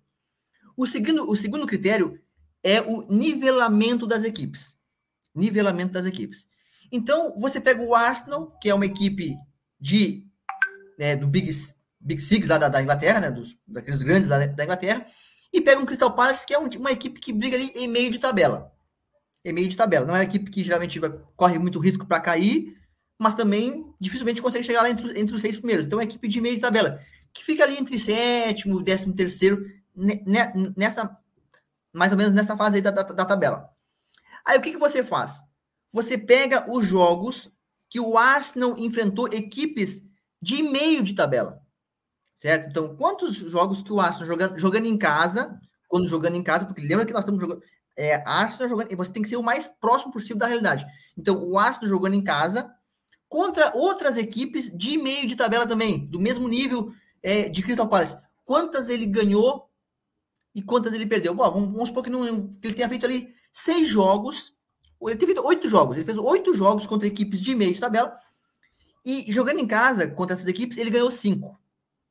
O 0.75 0.87
segundo, 0.87 1.29
o 1.29 1.35
segundo 1.35 1.67
critério 1.67 2.19
é 2.63 2.81
o 2.81 3.05
nivelamento 3.07 4.07
das 4.07 4.23
equipes. 4.23 4.78
Nivelamento 5.33 5.93
das 5.93 6.05
equipes. 6.05 6.47
Então, 6.91 7.35
você 7.37 7.59
pega 7.59 7.81
o 7.81 7.93
Arsenal, 7.93 8.51
que 8.59 8.69
é 8.69 8.73
uma 8.73 8.85
equipe 8.85 9.35
de 9.79 10.27
né, 10.97 11.15
do 11.15 11.27
Big, 11.27 11.49
Big 11.99 12.21
Six 12.21 12.47
da, 12.47 12.57
da 12.57 12.81
Inglaterra, 12.81 13.19
né, 13.19 13.31
dos, 13.31 13.55
daqueles 13.67 14.01
grandes 14.01 14.27
da, 14.27 14.45
da, 14.45 14.63
Inglaterra, 14.63 15.05
e 15.53 15.61
pega 15.61 15.79
um 15.79 15.85
Crystal 15.85 16.13
Palace, 16.13 16.45
que 16.45 16.53
é 16.53 16.59
um, 16.59 16.67
uma 16.77 16.91
equipe 16.91 17.19
que 17.19 17.31
briga 17.31 17.55
ali 17.55 17.71
em 17.75 17.87
meio 17.87 18.11
de 18.11 18.19
tabela. 18.19 18.73
Em 19.45 19.53
meio 19.53 19.67
de 19.67 19.77
tabela. 19.77 20.05
Não 20.05 20.15
é 20.15 20.19
uma 20.19 20.23
equipe 20.23 20.51
que 20.51 20.63
geralmente 20.63 20.99
vai, 20.99 21.11
corre 21.35 21.57
muito 21.57 21.79
risco 21.79 22.05
para 22.05 22.19
cair, 22.19 22.75
mas 23.17 23.35
também 23.35 23.85
dificilmente 23.99 24.41
consegue 24.41 24.63
chegar 24.63 24.81
lá 24.81 24.89
entre, 24.89 25.19
entre 25.19 25.35
os 25.35 25.41
seis 25.41 25.57
primeiros. 25.57 25.85
Então, 25.85 25.99
é 25.99 26.03
uma 26.03 26.09
equipe 26.09 26.27
de 26.27 26.41
meio 26.41 26.55
de 26.55 26.61
tabela, 26.61 26.99
que 27.33 27.43
fica 27.43 27.63
ali 27.63 27.77
entre 27.77 27.97
sétimo, 27.97 28.81
décimo 28.81 29.13
terceiro, 29.13 29.63
nessa 30.75 31.17
mais 31.91 32.11
ou 32.11 32.17
menos 32.17 32.33
nessa 32.33 32.55
fase 32.55 32.77
aí 32.77 32.81
da, 32.81 32.91
da, 32.91 33.03
da 33.03 33.25
tabela. 33.25 33.69
Aí 34.49 34.57
o 34.57 34.61
que, 34.63 34.71
que 34.71 34.79
você 34.79 35.03
faz? 35.03 35.43
Você 35.93 36.17
pega 36.17 36.65
os 36.71 36.83
jogos 36.83 37.51
que 37.87 37.99
o 37.99 38.17
Arsenal 38.17 38.75
enfrentou 38.79 39.27
equipes 39.27 40.01
de 40.41 40.63
meio 40.63 41.03
de 41.03 41.13
tabela. 41.13 41.61
Certo? 42.33 42.69
Então, 42.69 42.95
quantos 42.95 43.35
jogos 43.35 43.83
que 43.83 43.93
o 43.93 44.01
Arsenal 44.01 44.25
jogando, 44.25 44.57
jogando 44.57 44.87
em 44.87 44.97
casa, 44.97 45.55
quando 45.87 46.07
jogando 46.07 46.35
em 46.35 46.41
casa, 46.41 46.65
porque 46.65 46.81
lembra 46.81 47.05
que 47.05 47.13
nós 47.13 47.21
estamos 47.21 47.39
jogando. 47.39 47.61
É, 47.95 48.23
Arsenal 48.27 48.69
jogando. 48.69 48.91
E 48.91 48.95
você 48.95 49.11
tem 49.11 49.21
que 49.21 49.29
ser 49.29 49.35
o 49.35 49.43
mais 49.43 49.67
próximo 49.67 50.11
possível 50.11 50.37
da 50.37 50.47
realidade. 50.47 50.83
Então, 51.15 51.47
o 51.47 51.59
Arsenal 51.59 51.87
jogando 51.87 52.15
em 52.15 52.23
casa 52.23 52.73
contra 53.27 53.71
outras 53.77 54.17
equipes 54.17 54.75
de 54.75 54.97
meio 54.97 55.27
de 55.27 55.35
tabela 55.35 55.67
também, 55.67 56.07
do 56.07 56.19
mesmo 56.19 56.47
nível 56.47 56.91
é, 57.21 57.49
de 57.49 57.61
Crystal 57.61 57.87
Palace. 57.87 58.17
Quantas 58.45 58.89
ele 58.89 59.05
ganhou 59.05 59.69
e 60.55 60.61
quantas 60.63 60.91
ele 60.91 61.05
perdeu. 61.05 61.35
Bom, 61.35 61.43
vamos, 61.51 61.69
vamos 61.69 61.89
supor 61.89 62.03
que, 62.03 62.09
não, 62.09 62.47
que 62.47 62.67
ele 62.67 62.73
tenha 62.73 62.89
feito 62.89 63.05
ali 63.05 63.37
seis 63.59 63.87
jogos, 63.87 64.53
ele 65.01 65.15
teve 65.15 65.39
oito 65.39 65.69
jogos, 65.69 65.95
ele 65.95 66.05
fez 66.05 66.17
oito 66.17 66.53
jogos 66.53 66.85
contra 66.85 67.07
equipes 67.07 67.41
de 67.41 67.55
meio 67.55 67.73
de 67.73 67.79
tabela, 67.79 68.17
e 69.05 69.31
jogando 69.31 69.59
em 69.59 69.67
casa 69.67 70.07
contra 70.07 70.35
essas 70.35 70.47
equipes, 70.47 70.77
ele 70.77 70.89
ganhou 70.89 71.09
cinco. 71.09 71.59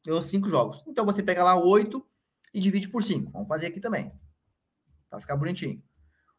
Ganhou 0.04 0.22
cinco 0.22 0.48
jogos. 0.48 0.82
Então 0.86 1.04
você 1.04 1.22
pega 1.22 1.44
lá 1.44 1.56
oito 1.56 2.06
e 2.52 2.60
divide 2.60 2.88
por 2.88 3.02
cinco. 3.02 3.30
Vamos 3.32 3.48
fazer 3.48 3.66
aqui 3.66 3.80
também, 3.80 4.10
para 5.10 5.20
ficar 5.20 5.36
bonitinho. 5.36 5.82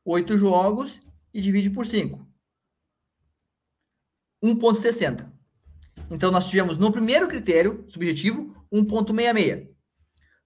Oito 0.04 0.38
jogos 0.38 1.02
e 1.34 1.42
divide 1.42 1.70
por 1.70 1.86
cinco. 1.86 2.28
1,60. 4.44 5.32
Então, 6.10 6.32
nós 6.32 6.48
tivemos 6.48 6.78
no 6.78 6.92
primeiro 6.92 7.28
critério 7.28 7.84
subjetivo 7.88 8.56
1,66. 8.74 9.70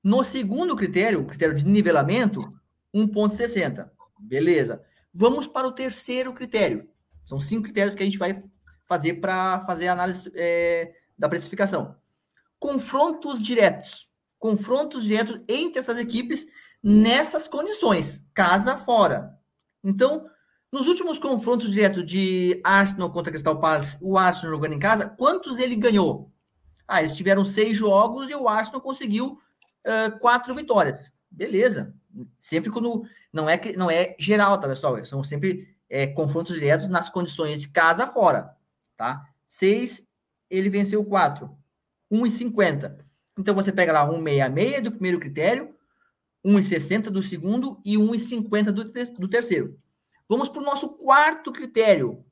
No 0.04 0.24
segundo 0.24 0.76
critério, 0.76 1.26
critério 1.26 1.56
de 1.56 1.64
nivelamento, 1.64 2.42
1,60. 2.94 3.90
Beleza. 4.24 4.84
Vamos 5.14 5.46
para 5.46 5.68
o 5.68 5.72
terceiro 5.72 6.34
critério. 6.34 6.90
São 7.26 7.40
cinco 7.40 7.64
critérios 7.64 7.96
que 7.96 8.02
a 8.02 8.06
gente 8.06 8.18
vai 8.18 8.44
fazer 8.86 9.16
para 9.16 9.62
fazer 9.62 9.88
a 9.88 9.94
análise 9.94 10.32
é, 10.36 10.94
da 11.18 11.30
precificação. 11.30 11.96
Confrontos 12.60 13.42
diretos. 13.42 14.10
Confrontos 14.40 15.04
diretos 15.04 15.42
entre 15.48 15.80
essas 15.80 15.98
equipes 16.00 16.48
nessas 16.82 17.48
condições, 17.48 18.26
casa 18.34 18.76
fora. 18.76 19.38
Então, 19.82 20.26
nos 20.72 20.88
últimos 20.88 21.18
confrontos 21.18 21.72
diretos 21.72 22.06
de 22.06 22.60
Arsenal 22.64 23.12
contra 23.12 23.32
Crystal 23.32 23.60
Palace, 23.60 23.98
o 24.02 24.18
Arsenal 24.18 24.56
jogando 24.56 24.74
em 24.74 24.80
casa, 24.80 25.08
quantos 25.08 25.60
ele 25.60 25.76
ganhou? 25.76 26.32
Ah, 26.88 27.00
eles 27.00 27.16
tiveram 27.16 27.46
seis 27.46 27.78
jogos 27.78 28.30
e 28.30 28.36
o 28.36 28.50
Arsenal 28.50 28.82
conseguiu 28.82 29.28
uh, 29.86 30.20
quatro 30.20 30.54
vitórias. 30.54 31.12
Beleza, 31.32 31.96
Sempre 32.40 32.70
quando. 32.70 33.04
Não 33.32 33.50
é, 33.50 33.60
não 33.76 33.90
é 33.90 34.16
geral, 34.20 34.60
tá, 34.60 34.68
pessoal? 34.68 35.04
São 35.06 35.24
sempre 35.24 35.76
é, 35.90 36.08
confrontos 36.08 36.56
diretos 36.56 36.88
nas 36.88 37.10
condições 37.10 37.60
de 37.60 37.70
casa 37.70 38.08
fora, 38.08 38.56
tá? 38.98 39.28
6, 39.48 40.08
ele 40.50 40.70
venceu 40.70 41.04
4. 41.04 41.50
1,50. 42.12 42.98
Então 43.38 43.56
você 43.56 43.72
pega 43.72 43.92
lá 43.92 44.08
1,66 44.08 44.82
do 44.82 44.92
primeiro 44.92 45.20
critério, 45.20 45.76
1,60 46.46 47.10
do 47.10 47.24
segundo 47.24 47.82
e 47.84 47.96
1,50 47.96 48.66
do, 48.66 48.84
do 49.20 49.28
terceiro. 49.28 49.80
Vamos 50.30 50.50
para 50.50 50.62
o 50.62 50.66
nosso 50.66 50.90
quarto 50.90 51.52
critério. 51.52 52.24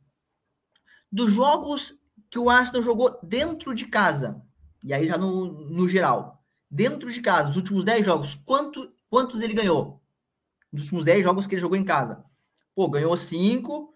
Dos 1.12 1.32
jogos 1.32 1.96
que 2.30 2.40
o 2.40 2.50
Arsenal 2.50 2.84
jogou 2.84 3.20
dentro 3.22 3.74
de 3.76 3.86
casa, 3.86 4.42
e 4.84 4.94
aí 4.94 5.08
já 5.08 5.18
no, 5.18 5.52
no 5.70 5.90
geral, 5.90 6.42
dentro 6.70 7.12
de 7.12 7.22
casa, 7.22 7.50
os 7.50 7.58
últimos 7.58 7.84
10 7.84 8.06
jogos, 8.06 8.36
quanto, 8.36 8.92
quantos 9.12 9.42
ele 9.42 9.54
ganhou? 9.54 10.02
Nos 10.72 10.84
últimos 10.84 11.04
10 11.04 11.24
jogos 11.24 11.46
que 11.46 11.54
ele 11.54 11.62
jogou 11.62 11.78
em 11.78 11.84
casa. 11.84 12.24
Pô, 12.74 12.90
ganhou 12.90 13.16
5, 13.18 13.94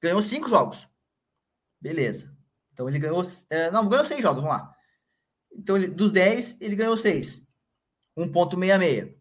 ganhou 0.00 0.22
5 0.22 0.48
jogos. 0.48 0.88
Beleza. 1.78 2.34
Então 2.72 2.88
ele 2.88 2.98
ganhou. 2.98 3.22
É, 3.50 3.70
não, 3.70 3.86
ganhou 3.88 4.06
6 4.06 4.22
jogos, 4.22 4.42
vamos 4.42 4.58
lá. 4.58 4.74
Então, 5.52 5.76
ele, 5.76 5.88
dos 5.88 6.10
10, 6.10 6.56
ele 6.60 6.74
ganhou 6.74 6.96
6. 6.96 7.46
1,66. 8.18 9.14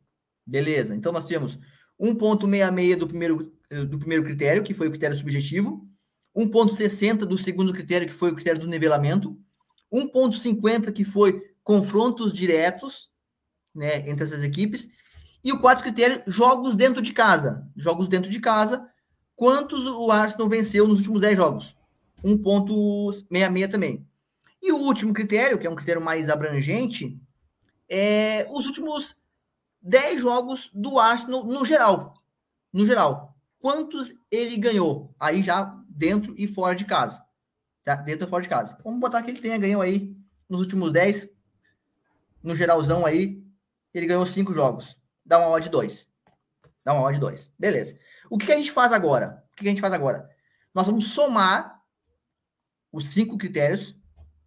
Beleza. 0.45 0.95
Então 0.95 1.11
nós 1.11 1.25
temos 1.25 1.59
1,66 1.99 2.95
do 2.95 3.07
primeiro, 3.07 3.53
do 3.89 3.99
primeiro 3.99 4.23
critério, 4.23 4.63
que 4.63 4.73
foi 4.73 4.87
o 4.87 4.91
critério 4.91 5.15
subjetivo. 5.15 5.87
1,60 6.35 7.25
do 7.25 7.37
segundo 7.37 7.73
critério, 7.73 8.07
que 8.07 8.13
foi 8.13 8.31
o 8.31 8.35
critério 8.35 8.61
do 8.61 8.67
nivelamento. 8.67 9.37
1,50 9.93 10.91
que 10.93 11.03
foi 11.03 11.53
confrontos 11.63 12.31
diretos 12.31 13.11
né, 13.75 14.09
entre 14.09 14.23
essas 14.23 14.41
equipes. 14.41 14.89
E 15.43 15.51
o 15.51 15.59
quarto 15.59 15.83
critério, 15.83 16.23
jogos 16.25 16.75
dentro 16.75 17.01
de 17.01 17.11
casa. 17.11 17.67
Jogos 17.75 18.07
dentro 18.07 18.29
de 18.29 18.39
casa. 18.39 18.89
Quantos 19.35 19.85
o 19.85 20.09
Arsenal 20.09 20.47
venceu 20.47 20.87
nos 20.87 20.99
últimos 20.99 21.21
10 21.21 21.35
jogos? 21.35 21.75
1,66 22.23 23.69
também. 23.69 24.07
E 24.61 24.71
o 24.71 24.77
último 24.77 25.13
critério, 25.13 25.59
que 25.59 25.67
é 25.67 25.69
um 25.69 25.75
critério 25.75 26.01
mais 26.01 26.29
abrangente, 26.29 27.19
é 27.89 28.47
os 28.49 28.65
últimos 28.65 29.17
10 29.81 30.21
jogos 30.21 30.69
do 30.73 30.97
Arsenal 30.97 31.43
no 31.43 31.65
geral. 31.65 32.13
No 32.71 32.85
geral. 32.85 33.35
Quantos 33.59 34.13
ele 34.31 34.55
ganhou? 34.55 35.13
Aí 35.19 35.43
já 35.43 35.77
dentro 35.89 36.33
e 36.37 36.47
fora 36.47 36.75
de 36.75 36.85
casa. 36.85 37.23
Tá? 37.83 37.95
Dentro 37.95 38.25
e 38.25 38.29
fora 38.29 38.43
de 38.43 38.49
casa. 38.49 38.77
Vamos 38.83 38.99
botar 38.99 39.21
que 39.21 39.31
ele 39.31 39.41
tenha 39.41 39.57
ganho 39.57 39.81
aí 39.81 40.15
nos 40.47 40.61
últimos 40.61 40.91
10. 40.91 41.29
No 42.41 42.55
geralzão 42.55 43.05
aí, 43.05 43.43
ele 43.93 44.05
ganhou 44.05 44.25
5 44.25 44.53
jogos. 44.53 44.97
Dá 45.25 45.39
uma 45.39 45.49
odd 45.49 45.69
2. 45.69 46.07
Dá 46.83 46.93
uma 46.93 47.03
odd 47.03 47.19
2. 47.19 47.51
Beleza. 47.57 47.97
O 48.29 48.37
que, 48.37 48.45
que 48.45 48.53
a 48.53 48.57
gente 48.57 48.71
faz 48.71 48.91
agora? 48.91 49.43
O 49.51 49.55
que, 49.55 49.63
que 49.63 49.67
a 49.67 49.71
gente 49.71 49.81
faz 49.81 49.93
agora? 49.93 50.29
Nós 50.73 50.87
vamos 50.87 51.09
somar 51.09 51.81
os 52.91 53.07
cinco 53.07 53.37
critérios 53.37 53.95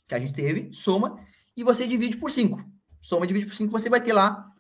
que 0.07 0.15
a 0.15 0.19
gente 0.19 0.35
teve, 0.35 0.73
soma, 0.73 1.19
e 1.57 1.65
você 1.65 1.87
divide 1.87 2.17
por 2.17 2.31
5. 2.31 2.65
Soma 3.01 3.25
e 3.25 3.29
divide 3.29 3.47
por 3.47 3.55
5, 3.55 3.71
você 3.71 3.89
vai 3.91 4.01
ter 4.01 4.13
lá 4.13 4.53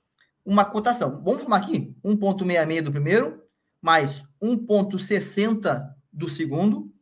uma 0.44 0.64
cotação. 0.64 1.22
Vamos 1.22 1.42
tomar 1.42 1.58
aqui 1.58 1.96
1,66 2.04 2.82
do 2.82 2.90
primeiro, 2.90 3.42
mais 3.80 4.24
1,60 4.42 5.94
do 6.12 6.28
segundo, 6.28 6.92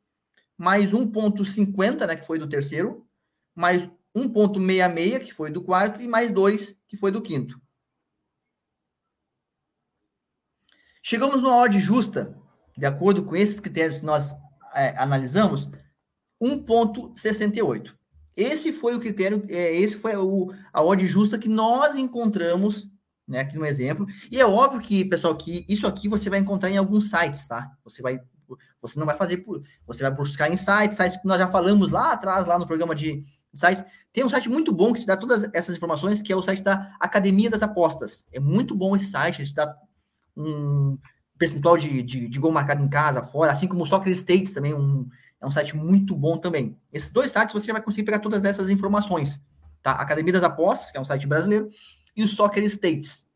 mais 0.57 0.93
1,50, 0.93 2.07
né, 2.07 2.17
que 2.17 2.27
foi 2.27 2.39
do 2.39 2.49
terceiro, 2.49 3.07
mais 3.55 3.89
1,66, 4.17 5.21
que 5.21 5.33
foi 5.33 5.51
do 5.51 5.63
quarto, 5.63 6.01
e 6.01 6.09
mais 6.09 6.33
2, 6.33 6.81
que 6.89 6.97
foi 6.97 7.11
do 7.11 7.23
quinto. 7.23 7.61
Chegamos 11.07 11.43
numa 11.43 11.59
odd 11.59 11.79
justa, 11.79 12.35
de 12.75 12.87
acordo 12.87 13.25
com 13.25 13.37
esses 13.37 13.61
critérios 13.61 13.99
que 13.99 14.07
nós 14.07 14.35
é, 14.75 14.95
analisamos, 14.97 15.69
1,68. 16.43 17.93
Esse 18.35 18.73
foi 18.73 18.95
o 18.95 18.99
critério, 18.99 19.45
é, 19.51 19.77
esse 19.77 19.99
foi 19.99 20.17
o, 20.17 20.51
a 20.73 20.83
odd 20.83 21.07
justa 21.07 21.39
que 21.39 21.47
nós 21.47 21.95
encontramos, 21.95 22.89
né, 23.29 23.41
aqui 23.41 23.59
no 23.59 23.67
exemplo. 23.67 24.07
E 24.33 24.41
é 24.41 24.47
óbvio 24.47 24.81
que, 24.81 25.05
pessoal, 25.05 25.37
que 25.37 25.67
isso 25.69 25.87
aqui 25.87 26.09
você 26.09 26.31
vai 26.31 26.39
encontrar 26.39 26.71
em 26.71 26.79
alguns 26.79 27.11
sites, 27.11 27.47
tá? 27.47 27.71
Você 27.85 28.01
vai, 28.01 28.19
você 28.81 28.99
não 28.99 29.05
vai 29.05 29.15
fazer 29.15 29.37
por, 29.45 29.63
você 29.87 30.03
vai 30.03 30.11
buscar 30.11 30.51
em 30.51 30.57
sites, 30.57 30.97
sites 30.97 31.19
que 31.19 31.29
nós 31.29 31.39
já 31.39 31.49
falamos 31.49 31.91
lá 31.91 32.15
atrás, 32.15 32.47
lá 32.47 32.59
no 32.59 32.67
programa 32.67 32.95
de 32.95 33.23
sites. 33.53 33.85
Tem 34.11 34.25
um 34.25 34.31
site 34.31 34.49
muito 34.49 34.73
bom 34.73 34.91
que 34.95 35.01
te 35.01 35.07
dá 35.07 35.19
todas 35.19 35.51
essas 35.53 35.77
informações, 35.77 36.23
que 36.23 36.33
é 36.33 36.37
o 36.37 36.43
site 36.43 36.63
da 36.63 36.97
Academia 36.99 37.51
das 37.51 37.63
Apostas. 37.63 38.25
É 38.33 38.41
muito 38.41 38.75
bom 38.75 38.97
esse 38.97 39.11
site, 39.11 39.43
ele 39.43 39.49
te 39.49 39.55
dá 39.55 39.77
um 40.37 40.99
percentual 41.39 41.77
de, 41.77 42.03
de, 42.03 42.29
de 42.29 42.39
gol 42.39 42.53
marcado 42.53 42.83
em 42.83 42.89
casa, 42.89 43.23
fora, 43.23 43.53
assim 43.53 43.67
como 43.67 43.83
o 43.83 43.87
Soccer 43.87 44.13
States 44.13 44.53
também, 44.53 44.73
um 44.73 45.09
é 45.45 45.47
um 45.47 45.51
site 45.51 45.77
muito 45.77 46.17
bom 46.17 46.39
também. 46.39 46.77
Esses 46.91 47.11
dois 47.11 47.31
sites 47.31 47.53
você 47.53 47.71
vai 47.71 47.83
conseguir 47.83 48.05
pegar 48.05 48.19
todas 48.19 48.45
essas 48.45 48.71
informações. 48.71 49.45
Tá? 49.83 49.93
Academia 49.93 50.33
das 50.33 50.43
Apostas, 50.43 50.91
que 50.91 50.97
é 50.97 51.01
um 51.01 51.05
site 51.05 51.27
brasileiro, 51.27 51.69
e 52.17 52.25
o 52.25 52.29
Soccer 52.29 52.65
States. 52.65 53.27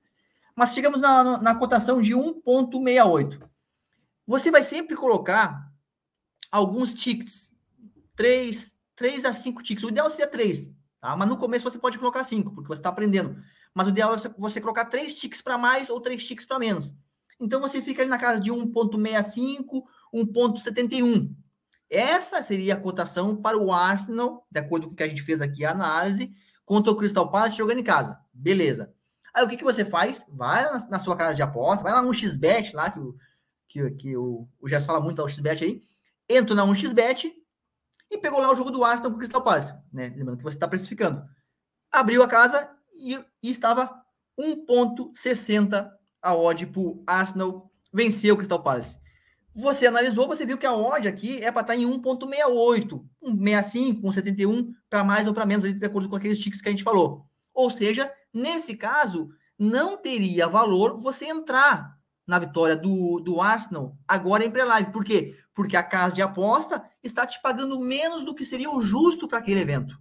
Mas 0.57 0.73
chegamos 0.73 1.01
na, 1.01 1.39
na 1.41 1.55
cotação 1.55 2.01
de 2.01 2.15
1,68. 2.15 3.41
Você 4.27 4.51
vai 4.51 4.63
sempre 4.63 4.97
colocar 4.97 5.71
alguns 6.51 6.95
tickets. 6.95 7.53
3, 8.17 8.75
3 8.97 9.25
a 9.27 9.35
5 9.35 9.63
tickets. 9.63 9.85
O 9.85 9.91
ideal 9.91 10.11
seria 10.11 10.27
3, 10.27 10.71
tá? 11.01 11.15
Mas 11.15 11.29
no 11.29 11.37
começo 11.37 11.71
você 11.71 11.79
pode 11.79 11.99
colocar 11.99 12.25
5, 12.25 12.53
porque 12.55 12.69
você 12.69 12.81
está 12.81 12.89
aprendendo. 12.89 13.37
Mas 13.75 13.87
o 13.87 13.91
ideal 13.91 14.15
é 14.15 14.19
você 14.39 14.61
colocar 14.61 14.87
3 14.87 15.15
tickets 15.15 15.43
para 15.43 15.59
mais 15.59 15.89
ou 15.91 16.01
3 16.01 16.23
tickets 16.23 16.47
para 16.47 16.59
menos. 16.59 16.93
Então 17.41 17.61
você 17.61 17.81
fica 17.81 18.03
ali 18.03 18.11
na 18.11 18.19
casa 18.19 18.41
de 18.41 18.51
1,65, 18.51 19.83
1,71. 20.13 21.35
Essa 21.91 22.43
seria 22.43 22.75
a 22.75 22.81
cotação 22.81 23.37
para 23.37 23.57
o 23.57 23.73
Arsenal, 23.73 24.47
de 24.51 24.61
acordo 24.61 24.89
com 24.89 24.95
o 24.95 24.97
que 24.97 25.03
a 25.03 25.09
gente 25.09 25.23
fez 25.23 25.41
aqui 25.41 25.65
a 25.65 25.71
análise, 25.71 26.35
contra 26.65 26.93
o 26.93 26.97
Crystal 26.97 27.31
Palace 27.31 27.57
jogando 27.57 27.79
em 27.79 27.85
casa. 27.85 28.19
Beleza. 28.33 28.93
Aí 29.33 29.45
o 29.45 29.49
que, 29.49 29.57
que 29.57 29.65
você 29.65 29.85
faz? 29.85 30.25
Vai 30.29 30.65
na, 30.89 30.99
sua 30.99 31.17
casa 31.17 31.35
de 31.35 31.43
aposta, 31.43 31.83
vai 31.83 31.93
lá 31.93 32.03
no 32.03 32.13
XBet, 32.13 32.75
lá 32.75 32.91
que 32.91 32.99
o, 32.99 33.17
que, 33.69 33.91
que 33.93 34.17
o, 34.17 34.49
o 34.61 34.69
Jess 34.69 34.85
fala 34.85 35.01
muito 35.01 35.23
da 35.23 35.29
XBet 35.29 35.65
aí. 35.65 35.83
Entra 36.29 36.55
na 36.55 36.67
1xBet 36.67 37.33
e 38.11 38.19
pegou 38.19 38.41
lá 38.41 38.53
o 38.53 38.57
jogo 38.57 38.71
do 38.71 38.85
Arsenal 38.85 39.11
com 39.11 39.17
o 39.17 39.19
Crystal 39.19 39.43
Palace. 39.43 39.73
Né? 39.93 40.13
Lembrando 40.17 40.39
que 40.39 40.45
você 40.45 40.57
está 40.57 40.69
precificando. 40.69 41.25
Abriu 41.91 42.23
a 42.23 42.29
casa 42.29 42.71
e, 42.99 43.19
e 43.43 43.51
estava 43.51 44.03
1,60 44.39 45.91
a 46.21 46.35
odd 46.35 46.71
o 46.77 47.03
Arsenal 47.07 47.71
vencer 47.93 48.33
o 48.33 48.37
Crystal 48.37 48.63
Palace. 48.63 48.99
Você 49.55 49.87
analisou, 49.87 50.29
você 50.29 50.45
viu 50.45 50.59
que 50.59 50.67
a 50.67 50.75
odd 50.75 51.09
aqui 51.09 51.43
é 51.43 51.51
para 51.51 51.63
estar 51.63 51.75
tá 51.75 51.77
em 51.77 51.87
1.68, 51.87 53.03
1.65, 53.25 54.03
1.71, 54.03 54.69
para 54.91 55.03
mais 55.03 55.27
ou 55.27 55.35
para 55.35 55.47
menos, 55.47 55.73
de 55.73 55.87
acordo 55.87 56.09
com 56.09 56.17
aqueles 56.17 56.39
ticks 56.39 56.61
que 56.61 56.69
a 56.69 56.71
gente 56.71 56.85
falou. 56.85 57.25
Ou 57.55 57.71
seja, 57.71 58.13
nesse 58.33 58.77
caso, 58.77 59.31
não 59.59 59.97
teria 59.97 60.47
valor 60.47 60.97
você 61.01 61.27
entrar 61.27 61.99
na 62.27 62.39
vitória 62.39 62.77
do, 62.77 63.21
do 63.21 63.41
Arsenal 63.41 63.97
agora 64.07 64.45
em 64.45 64.51
pré-live. 64.51 64.93
Por 64.93 65.03
quê? 65.03 65.35
Porque 65.55 65.77
a 65.77 65.83
casa 65.83 66.15
de 66.15 66.23
aposta 66.23 66.85
está 67.03 67.27
te 67.27 67.41
pagando 67.41 67.81
menos 67.81 68.23
do 68.23 68.35
que 68.35 68.45
seria 68.45 68.71
o 68.71 68.83
justo 68.83 69.27
para 69.27 69.39
aquele 69.39 69.61
evento. 69.61 69.99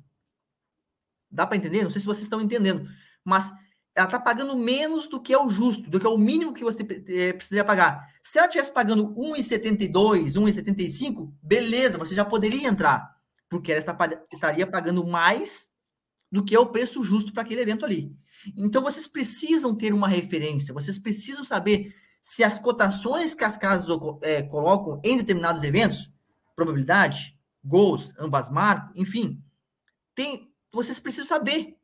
Dá 1.29 1.45
para 1.45 1.57
entender? 1.57 1.83
Não 1.83 1.91
sei 1.91 2.01
se 2.01 2.07
vocês 2.07 2.23
estão 2.23 2.41
entendendo, 2.41 2.87
mas 3.23 3.51
ela 3.95 4.05
está 4.05 4.19
pagando 4.19 4.55
menos 4.55 5.07
do 5.07 5.19
que 5.19 5.33
é 5.33 5.37
o 5.37 5.49
justo, 5.49 5.89
do 5.89 5.99
que 5.99 6.05
é 6.05 6.09
o 6.09 6.17
mínimo 6.17 6.53
que 6.53 6.63
você 6.63 6.83
é, 6.83 7.33
precisaria 7.33 7.65
pagar. 7.65 8.07
Se 8.23 8.37
ela 8.37 8.47
estivesse 8.47 8.71
pagando 8.71 9.13
1,72, 9.15 10.33
1,75, 10.33 11.33
beleza, 11.41 11.97
você 11.97 12.13
já 12.13 12.23
poderia 12.23 12.67
entrar, 12.67 13.09
porque 13.49 13.71
ela 13.71 13.79
está, 13.79 13.97
estaria 14.31 14.67
pagando 14.67 15.05
mais 15.05 15.71
do 16.31 16.43
que 16.43 16.53
é 16.53 16.59
o 16.59 16.67
preço 16.67 17.03
justo 17.03 17.33
para 17.33 17.41
aquele 17.41 17.61
evento 17.61 17.85
ali. 17.85 18.15
Então 18.55 18.83
vocês 18.83 19.07
precisam 19.07 19.75
ter 19.75 19.93
uma 19.93 20.07
referência, 20.07 20.73
vocês 20.73 20.99
precisam 20.99 21.43
saber 21.43 21.93
se 22.21 22.43
as 22.43 22.59
cotações 22.59 23.33
que 23.33 23.43
as 23.43 23.57
casas 23.57 23.87
é, 24.21 24.43
colocam 24.43 25.01
em 25.03 25.17
determinados 25.17 25.63
eventos, 25.63 26.11
probabilidade, 26.55 27.35
gols, 27.63 28.13
ambas 28.19 28.49
marcas, 28.49 28.91
enfim, 28.95 29.41
tem, 30.13 30.51
vocês 30.77 30.99
precisam 30.99 31.25
saber 31.25 31.75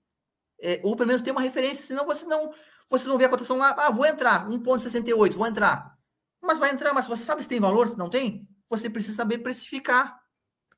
é, 0.62 0.80
ou 0.84 0.96
pelo 0.96 1.08
menos 1.08 1.22
ter 1.22 1.32
uma 1.32 1.42
referência, 1.42 1.84
senão 1.84 2.06
você 2.06 2.26
não, 2.26 2.54
vocês 2.90 3.08
vão 3.08 3.18
ver 3.18 3.26
a 3.26 3.30
cotação 3.30 3.58
lá, 3.58 3.76
ah, 3.78 3.92
vou 3.92 4.06
entrar, 4.06 4.48
1,68, 4.48 5.34
vou 5.34 5.48
entrar. 5.48 5.98
Mas 6.42 6.60
vai 6.60 6.72
entrar, 6.72 6.94
mas 6.94 7.08
você 7.08 7.24
sabe 7.24 7.42
se 7.42 7.50
tem 7.50 7.60
valor, 7.60 7.88
se 7.88 7.98
não 7.98 8.10
tem? 8.10 8.48
Você 8.70 8.90
precisa 8.90 9.18
saber 9.18 9.40
precificar, 9.40 10.20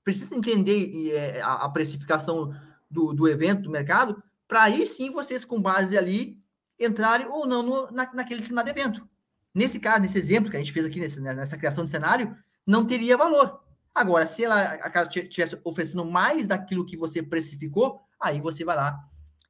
precisa 0.03 0.36
entender 0.36 1.12
é, 1.12 1.41
a, 1.41 1.65
a, 1.65 1.69
precificação 1.69 2.53
do, 2.89 3.13
do 3.13 3.27
evento, 3.27 3.63
do 3.63 3.69
mercado, 3.69 4.22
para 4.48 4.63
aí 4.63 4.88
sim 4.88 5.12
vocês, 5.12 5.43
com 5.43 5.62
base 5.62 5.98
ali, 5.98 6.39
entrarem 6.79 7.27
ou 7.27 7.45
não 7.45 7.62
no, 7.62 7.91
na, 7.91 8.12
naquele 8.13 8.39
determinado 8.39 8.69
evento. 8.69 9.07
Nesse 9.53 9.79
caso, 9.79 10.01
nesse 10.01 10.17
exemplo 10.17 10.50
que 10.50 10.57
a 10.57 10.60
gente 10.60 10.74
fez 10.74 10.86
aqui, 10.86 11.00
nesse, 11.00 11.22
nessa 11.22 11.57
criação 11.57 11.86
de 11.86 11.91
cenário, 11.91 12.36
não 12.65 12.86
teria 12.86 13.17
valor. 13.17 13.62
Agora, 13.93 14.25
se 14.25 14.43
ela, 14.43 14.62
a 14.62 14.89
casa 14.89 15.10
estivesse 15.10 15.60
oferecendo 15.63 16.03
mais 16.03 16.48
daquilo 16.48 16.86
que 16.86 16.98
você 16.98 17.24
precificou, 17.24 18.04
aí 18.22 18.39
você 18.41 18.63
vai 18.63 18.75
lá 18.75 18.98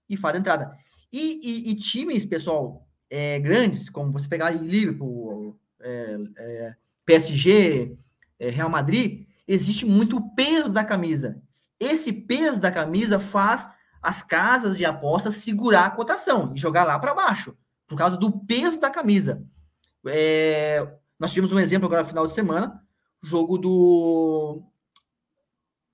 e 0.09 0.17
faz 0.17 0.35
a 0.35 0.39
entrada. 0.39 0.71
E, 1.11 1.39
e, 1.43 1.71
e 1.71 1.75
times, 1.75 2.25
pessoal, 2.25 2.85
é, 3.09 3.39
grandes, 3.39 3.89
como 3.89 4.11
você 4.11 4.27
pegar 4.27 4.49
Liverpool, 4.49 5.57
é, 5.79 6.17
é, 6.37 6.75
PSG, 7.05 7.97
é, 8.39 8.49
Real 8.49 8.69
Madrid, 8.69 9.27
existe 9.47 9.85
muito 9.85 10.21
peso 10.35 10.69
da 10.69 10.83
camisa. 10.83 11.41
Esse 11.79 12.11
peso 12.11 12.59
da 12.59 12.71
camisa 12.71 13.19
faz 13.19 13.69
as 14.01 14.21
casas 14.21 14.77
de 14.77 14.85
apostas 14.85 15.35
segurar 15.35 15.85
a 15.85 15.91
cotação 15.91 16.53
e 16.55 16.59
jogar 16.59 16.83
lá 16.83 16.97
para 16.99 17.13
baixo, 17.13 17.55
por 17.87 17.97
causa 17.97 18.17
do 18.17 18.31
peso 18.45 18.79
da 18.79 18.89
camisa. 18.89 19.43
É, 20.07 20.87
nós 21.19 21.31
tivemos 21.31 21.51
um 21.51 21.59
exemplo 21.59 21.85
agora 21.85 22.03
no 22.03 22.07
final 22.07 22.25
de 22.27 22.33
semana, 22.33 22.83
jogo 23.21 23.57
do 23.57 24.61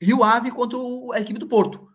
Rio 0.02 0.24
Ave 0.24 0.52
contra 0.52 0.78
a 1.14 1.20
equipe 1.20 1.40
do 1.40 1.48
Porto. 1.48 1.91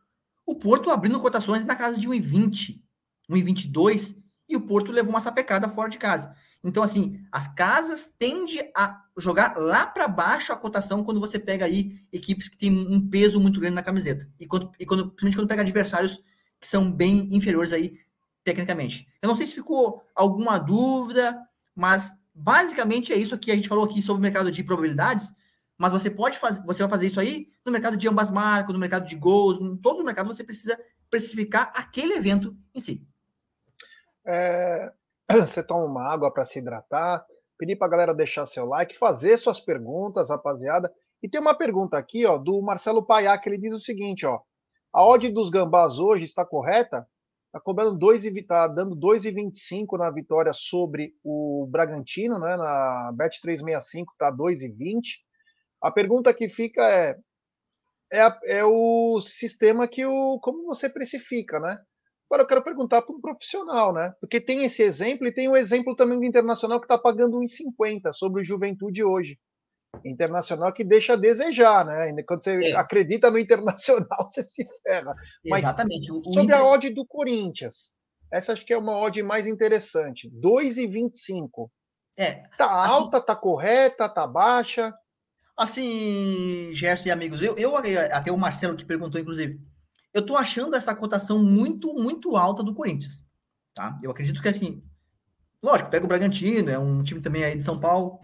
O 0.46 0.54
Porto 0.54 0.90
abrindo 0.90 1.20
cotações 1.20 1.64
na 1.64 1.74
casa 1.74 1.98
de 1.98 2.08
1,20, 2.08 2.80
1,22, 3.28 4.16
e 4.48 4.56
o 4.56 4.60
Porto 4.60 4.92
levou 4.92 5.10
uma 5.10 5.20
sapecada 5.20 5.68
fora 5.68 5.90
de 5.90 5.98
casa. 5.98 6.32
Então, 6.62 6.82
assim, 6.82 7.20
as 7.30 7.48
casas 7.48 8.12
tendem 8.18 8.70
a 8.76 9.02
jogar 9.16 9.56
lá 9.56 9.86
para 9.86 10.08
baixo 10.08 10.52
a 10.52 10.56
cotação 10.56 11.02
quando 11.02 11.20
você 11.20 11.38
pega 11.38 11.64
aí 11.64 12.00
equipes 12.12 12.48
que 12.48 12.56
têm 12.56 12.72
um 12.72 13.08
peso 13.08 13.40
muito 13.40 13.60
grande 13.60 13.74
na 13.74 13.82
camiseta. 13.82 14.28
E 14.38 14.46
quando, 14.46 14.70
e 14.78 14.86
quando 14.86 15.06
principalmente 15.08 15.36
quando 15.36 15.48
pega 15.48 15.62
adversários 15.62 16.22
que 16.60 16.66
são 16.66 16.90
bem 16.90 17.28
inferiores 17.32 17.72
aí 17.72 17.98
tecnicamente. 18.44 19.06
Eu 19.20 19.28
não 19.28 19.36
sei 19.36 19.46
se 19.46 19.54
ficou 19.54 20.02
alguma 20.14 20.58
dúvida, 20.58 21.36
mas 21.74 22.12
basicamente 22.34 23.12
é 23.12 23.16
isso 23.16 23.38
que 23.38 23.50
a 23.50 23.56
gente 23.56 23.68
falou 23.68 23.84
aqui 23.84 24.00
sobre 24.00 24.20
o 24.20 24.22
mercado 24.22 24.50
de 24.50 24.62
probabilidades. 24.62 25.32
Mas 25.78 25.92
você 25.92 26.10
pode 26.10 26.38
fazer, 26.38 26.62
você 26.64 26.82
vai 26.82 26.90
fazer 26.90 27.06
isso 27.06 27.20
aí 27.20 27.48
no 27.64 27.72
mercado 27.72 27.96
de 27.96 28.08
ambas 28.08 28.30
marcas, 28.30 28.72
no 28.72 28.78
mercado 28.78 29.06
de 29.06 29.16
gols, 29.16 29.60
em 29.60 29.76
todo 29.76 30.00
o 30.00 30.04
mercado 30.04 30.26
você 30.26 30.42
precisa 30.42 30.78
precificar 31.10 31.72
aquele 31.74 32.14
evento 32.14 32.56
em 32.74 32.80
si. 32.80 33.06
É, 34.26 34.92
você 35.46 35.62
toma 35.62 35.84
uma 35.84 36.02
água 36.02 36.32
para 36.32 36.44
se 36.44 36.58
hidratar, 36.58 37.24
pedir 37.58 37.76
para 37.76 37.86
a 37.86 37.90
galera 37.90 38.14
deixar 38.14 38.46
seu 38.46 38.66
like, 38.66 38.98
fazer 38.98 39.38
suas 39.38 39.60
perguntas, 39.60 40.30
rapaziada. 40.30 40.92
E 41.22 41.28
tem 41.28 41.40
uma 41.40 41.56
pergunta 41.56 41.96
aqui, 41.96 42.26
ó, 42.26 42.38
do 42.38 42.60
Marcelo 42.62 43.04
Paiá, 43.04 43.36
que 43.38 43.48
ele 43.48 43.58
diz 43.58 43.74
o 43.74 43.78
seguinte, 43.78 44.26
ó: 44.26 44.40
a 44.92 45.04
odd 45.04 45.28
dos 45.30 45.50
gambás 45.50 45.98
hoje 45.98 46.24
está 46.24 46.44
correta? 46.44 47.06
Está 47.46 47.60
cobrando 47.60 47.98
2 47.98 48.24
e 48.26 48.42
tá 48.42 48.68
dando 48.68 48.94
2,25 48.96 49.98
na 49.98 50.10
vitória 50.10 50.52
sobre 50.52 51.14
o 51.24 51.66
Bragantino, 51.70 52.38
né? 52.38 52.56
Na 52.56 53.12
Bet 53.14 53.40
365 53.40 54.14
tá 54.18 54.30
2,20. 54.30 55.25
A 55.86 55.90
pergunta 55.90 56.34
que 56.34 56.48
fica 56.48 56.82
é 56.82 57.16
é, 58.12 58.20
a, 58.20 58.38
é 58.44 58.64
o 58.64 59.20
sistema 59.20 59.88
que 59.88 60.04
o 60.04 60.38
como 60.40 60.64
você 60.64 60.88
precifica, 60.88 61.58
né? 61.58 61.78
Agora 62.28 62.42
eu 62.42 62.46
quero 62.46 62.62
perguntar 62.62 63.02
para 63.02 63.14
um 63.14 63.20
profissional, 63.20 63.92
né? 63.92 64.12
Porque 64.20 64.40
tem 64.40 64.64
esse 64.64 64.82
exemplo 64.82 65.26
e 65.26 65.32
tem 65.32 65.48
o 65.48 65.56
exemplo 65.56 65.94
também 65.94 66.18
do 66.18 66.24
Internacional 66.24 66.80
que 66.80 66.86
está 66.86 66.98
pagando 66.98 67.38
1,50 67.38 68.12
sobre 68.12 68.42
o 68.42 68.44
Juventude 68.44 69.04
hoje. 69.04 69.38
Internacional 70.04 70.72
que 70.72 70.84
deixa 70.84 71.12
a 71.14 71.16
desejar, 71.16 71.84
né? 71.84 72.12
Quando 72.24 72.42
você 72.42 72.70
é. 72.70 72.76
acredita 72.76 73.30
no 73.30 73.38
Internacional, 73.38 74.06
você 74.28 74.42
se 74.42 74.66
ferra. 74.82 75.14
Mas 75.48 75.60
Exatamente. 75.60 76.10
O 76.10 76.22
sobre 76.24 76.42
Inter... 76.42 76.58
a 76.58 76.64
odd 76.64 76.90
do 76.90 77.06
Corinthians, 77.06 77.94
essa 78.32 78.52
acho 78.52 78.66
que 78.66 78.72
é 78.72 78.78
uma 78.78 78.98
odd 78.98 79.22
mais 79.22 79.46
interessante. 79.46 80.28
2,25. 80.30 81.70
É. 82.18 82.42
Tá 82.58 82.82
assim, 82.82 83.02
alta, 83.02 83.20
tá 83.20 83.36
correta, 83.36 84.08
tá 84.08 84.26
baixa? 84.26 84.92
Assim, 85.56 86.70
Gerson 86.74 87.08
e 87.08 87.10
amigos, 87.10 87.40
eu, 87.40 87.54
eu 87.56 87.74
até 87.76 88.30
o 88.30 88.38
Marcelo 88.38 88.76
que 88.76 88.84
perguntou, 88.84 89.20
inclusive, 89.20 89.58
eu 90.12 90.24
tô 90.24 90.36
achando 90.36 90.76
essa 90.76 90.94
cotação 90.94 91.42
muito, 91.42 91.94
muito 91.94 92.36
alta 92.36 92.62
do 92.62 92.74
Corinthians. 92.74 93.24
Tá? 93.74 93.98
Eu 94.02 94.10
acredito 94.10 94.42
que 94.42 94.48
assim, 94.48 94.82
lógico, 95.62 95.90
pega 95.90 96.04
o 96.04 96.08
Bragantino, 96.08 96.70
é 96.70 96.78
um 96.78 97.02
time 97.02 97.20
também 97.20 97.44
aí 97.44 97.56
de 97.56 97.64
São 97.64 97.78
Paulo, 97.78 98.20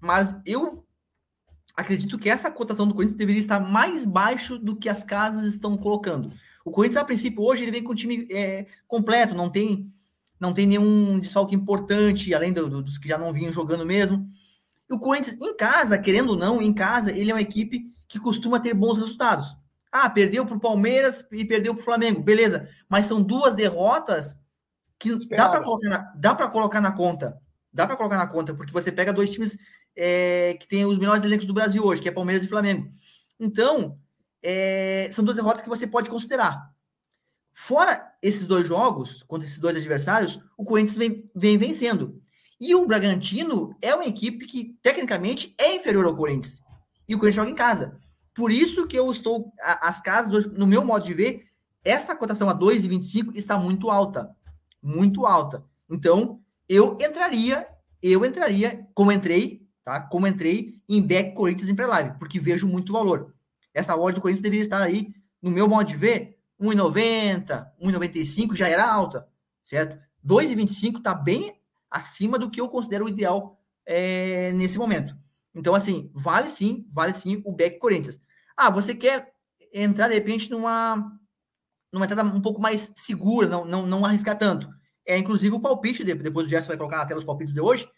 mas 0.00 0.34
eu 0.44 0.84
acredito 1.76 2.18
que 2.18 2.28
essa 2.28 2.50
cotação 2.50 2.86
do 2.86 2.94
Corinthians 2.94 3.16
deveria 3.16 3.40
estar 3.40 3.60
mais 3.60 4.04
baixo 4.04 4.58
do 4.58 4.76
que 4.76 4.88
as 4.88 5.02
casas 5.02 5.44
estão 5.44 5.76
colocando. 5.76 6.32
O 6.64 6.70
Corinthians, 6.70 7.02
a 7.02 7.04
princípio, 7.04 7.42
hoje 7.42 7.62
ele 7.62 7.70
vem 7.70 7.82
com 7.82 7.92
o 7.92 7.96
time 7.96 8.26
é, 8.30 8.66
completo, 8.86 9.34
não 9.34 9.48
tem 9.48 9.92
não 10.38 10.52
tem 10.52 10.66
nenhum 10.66 11.20
desfalque 11.20 11.54
importante, 11.54 12.34
além 12.34 12.52
do, 12.52 12.68
do, 12.68 12.82
dos 12.82 12.98
que 12.98 13.06
já 13.06 13.16
não 13.16 13.32
vinham 13.32 13.52
jogando 13.52 13.86
mesmo. 13.86 14.28
E 14.92 14.94
o 14.94 14.98
Corinthians, 14.98 15.38
em 15.40 15.56
casa, 15.56 15.96
querendo 15.96 16.30
ou 16.30 16.36
não, 16.36 16.60
em 16.60 16.72
casa, 16.72 17.10
ele 17.10 17.30
é 17.30 17.34
uma 17.34 17.40
equipe 17.40 17.90
que 18.06 18.20
costuma 18.20 18.60
ter 18.60 18.74
bons 18.74 18.98
resultados. 18.98 19.56
Ah, 19.90 20.10
perdeu 20.10 20.44
para 20.44 20.56
o 20.56 20.60
Palmeiras 20.60 21.24
e 21.32 21.46
perdeu 21.46 21.74
para 21.74 21.80
o 21.80 21.84
Flamengo, 21.84 22.22
beleza. 22.22 22.68
Mas 22.90 23.06
são 23.06 23.22
duas 23.22 23.54
derrotas 23.54 24.36
que 24.98 25.16
dá 25.30 25.48
para 25.48 25.64
colocar, 25.64 26.48
colocar 26.50 26.80
na 26.82 26.92
conta. 26.92 27.40
Dá 27.72 27.86
para 27.86 27.96
colocar 27.96 28.18
na 28.18 28.26
conta, 28.26 28.54
porque 28.54 28.70
você 28.70 28.92
pega 28.92 29.14
dois 29.14 29.30
times 29.30 29.56
é, 29.96 30.58
que 30.60 30.68
têm 30.68 30.84
os 30.84 30.98
melhores 30.98 31.24
elencos 31.24 31.46
do 31.46 31.54
Brasil 31.54 31.82
hoje, 31.82 32.02
que 32.02 32.08
é 32.10 32.12
Palmeiras 32.12 32.44
e 32.44 32.48
Flamengo. 32.48 32.86
Então, 33.40 33.98
é, 34.42 35.08
são 35.10 35.24
duas 35.24 35.38
derrotas 35.38 35.62
que 35.62 35.70
você 35.70 35.86
pode 35.86 36.10
considerar. 36.10 36.70
Fora 37.50 38.12
esses 38.20 38.46
dois 38.46 38.68
jogos, 38.68 39.22
contra 39.22 39.46
esses 39.46 39.58
dois 39.58 39.74
adversários, 39.74 40.38
o 40.54 40.66
Corinthians 40.66 40.98
vem, 40.98 41.30
vem 41.34 41.56
vencendo. 41.56 42.20
E 42.62 42.76
o 42.76 42.86
Bragantino 42.86 43.74
é 43.82 43.92
uma 43.92 44.04
equipe 44.04 44.46
que, 44.46 44.78
tecnicamente, 44.80 45.52
é 45.58 45.74
inferior 45.74 46.06
ao 46.06 46.14
Corinthians. 46.14 46.62
E 47.08 47.14
o 47.16 47.18
Corinthians 47.18 47.34
joga 47.34 47.50
em 47.50 47.56
casa. 47.56 47.98
Por 48.32 48.52
isso 48.52 48.86
que 48.86 48.96
eu 48.96 49.10
estou. 49.10 49.52
As 49.60 50.00
casas, 50.00 50.32
hoje, 50.32 50.48
no 50.56 50.64
meu 50.64 50.84
modo 50.84 51.04
de 51.04 51.12
ver, 51.12 51.42
essa 51.84 52.14
cotação 52.14 52.48
a 52.48 52.56
2,25 52.56 53.34
está 53.34 53.58
muito 53.58 53.90
alta. 53.90 54.30
Muito 54.80 55.26
alta. 55.26 55.64
Então, 55.90 56.40
eu 56.68 56.96
entraria, 57.00 57.66
eu 58.00 58.24
entraria, 58.24 58.86
como 58.94 59.10
entrei, 59.10 59.66
tá? 59.84 60.00
Como 60.00 60.28
entrei 60.28 60.80
em 60.88 61.02
back 61.02 61.34
Corinthians 61.34 61.68
em 61.68 61.74
pré-live, 61.74 62.16
porque 62.16 62.38
vejo 62.38 62.68
muito 62.68 62.92
valor. 62.92 63.34
Essa 63.74 63.96
odd 63.96 64.14
do 64.14 64.20
Corinthians 64.20 64.42
deveria 64.42 64.62
estar 64.62 64.80
aí, 64.80 65.12
no 65.42 65.50
meu 65.50 65.66
modo 65.66 65.88
de 65.88 65.96
ver, 65.96 66.38
1,90, 66.60 67.72
1,95 67.82 68.54
já 68.54 68.68
era 68.68 68.88
alta, 68.88 69.28
certo? 69.64 69.98
2,25 70.24 70.98
está 70.98 71.12
bem 71.12 71.60
acima 71.92 72.38
do 72.38 72.50
que 72.50 72.60
eu 72.60 72.68
considero 72.68 73.04
o 73.04 73.08
ideal 73.08 73.60
é, 73.84 74.50
nesse 74.52 74.78
momento. 74.78 75.14
Então, 75.54 75.74
assim, 75.74 76.10
vale 76.14 76.48
sim, 76.48 76.86
vale 76.90 77.12
sim 77.12 77.42
o 77.44 77.52
back 77.52 77.78
Corinthians. 77.78 78.18
Ah, 78.56 78.70
você 78.70 78.94
quer 78.94 79.32
entrar, 79.72 80.08
de 80.08 80.14
repente, 80.14 80.50
numa, 80.50 81.12
numa 81.92 82.06
entrada 82.06 82.22
um 82.24 82.40
pouco 82.40 82.60
mais 82.60 82.90
segura, 82.96 83.46
não, 83.46 83.64
não, 83.64 83.86
não 83.86 84.04
arriscar 84.04 84.38
tanto. 84.38 84.68
É, 85.06 85.18
inclusive, 85.18 85.54
o 85.54 85.60
palpite, 85.60 86.02
depois 86.02 86.46
o 86.46 86.50
Gerson 86.50 86.68
vai 86.68 86.76
colocar 86.78 86.98
na 86.98 87.06
tela 87.06 87.18
os 87.18 87.26
palpites 87.26 87.52
de 87.52 87.60
hoje, 87.60 87.88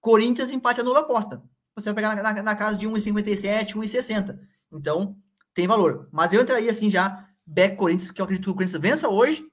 Corinthians 0.00 0.52
empate 0.52 0.80
anula 0.80 1.00
aposta. 1.00 1.42
Você 1.74 1.92
vai 1.92 1.94
pegar 1.94 2.14
na, 2.14 2.22
na, 2.22 2.42
na 2.42 2.56
casa 2.56 2.78
de 2.78 2.86
1,57, 2.86 3.74
1,60. 3.74 4.38
Então, 4.70 5.16
tem 5.52 5.66
valor. 5.66 6.08
Mas 6.12 6.32
eu 6.32 6.42
entraria 6.42 6.70
assim 6.70 6.88
já, 6.88 7.28
back 7.44 7.76
Corinthians, 7.76 8.10
que 8.10 8.20
eu 8.20 8.24
acredito 8.24 8.44
que 8.44 8.50
o 8.50 8.54
Corinthians 8.54 8.80
vença 8.80 9.08
hoje, 9.08 9.44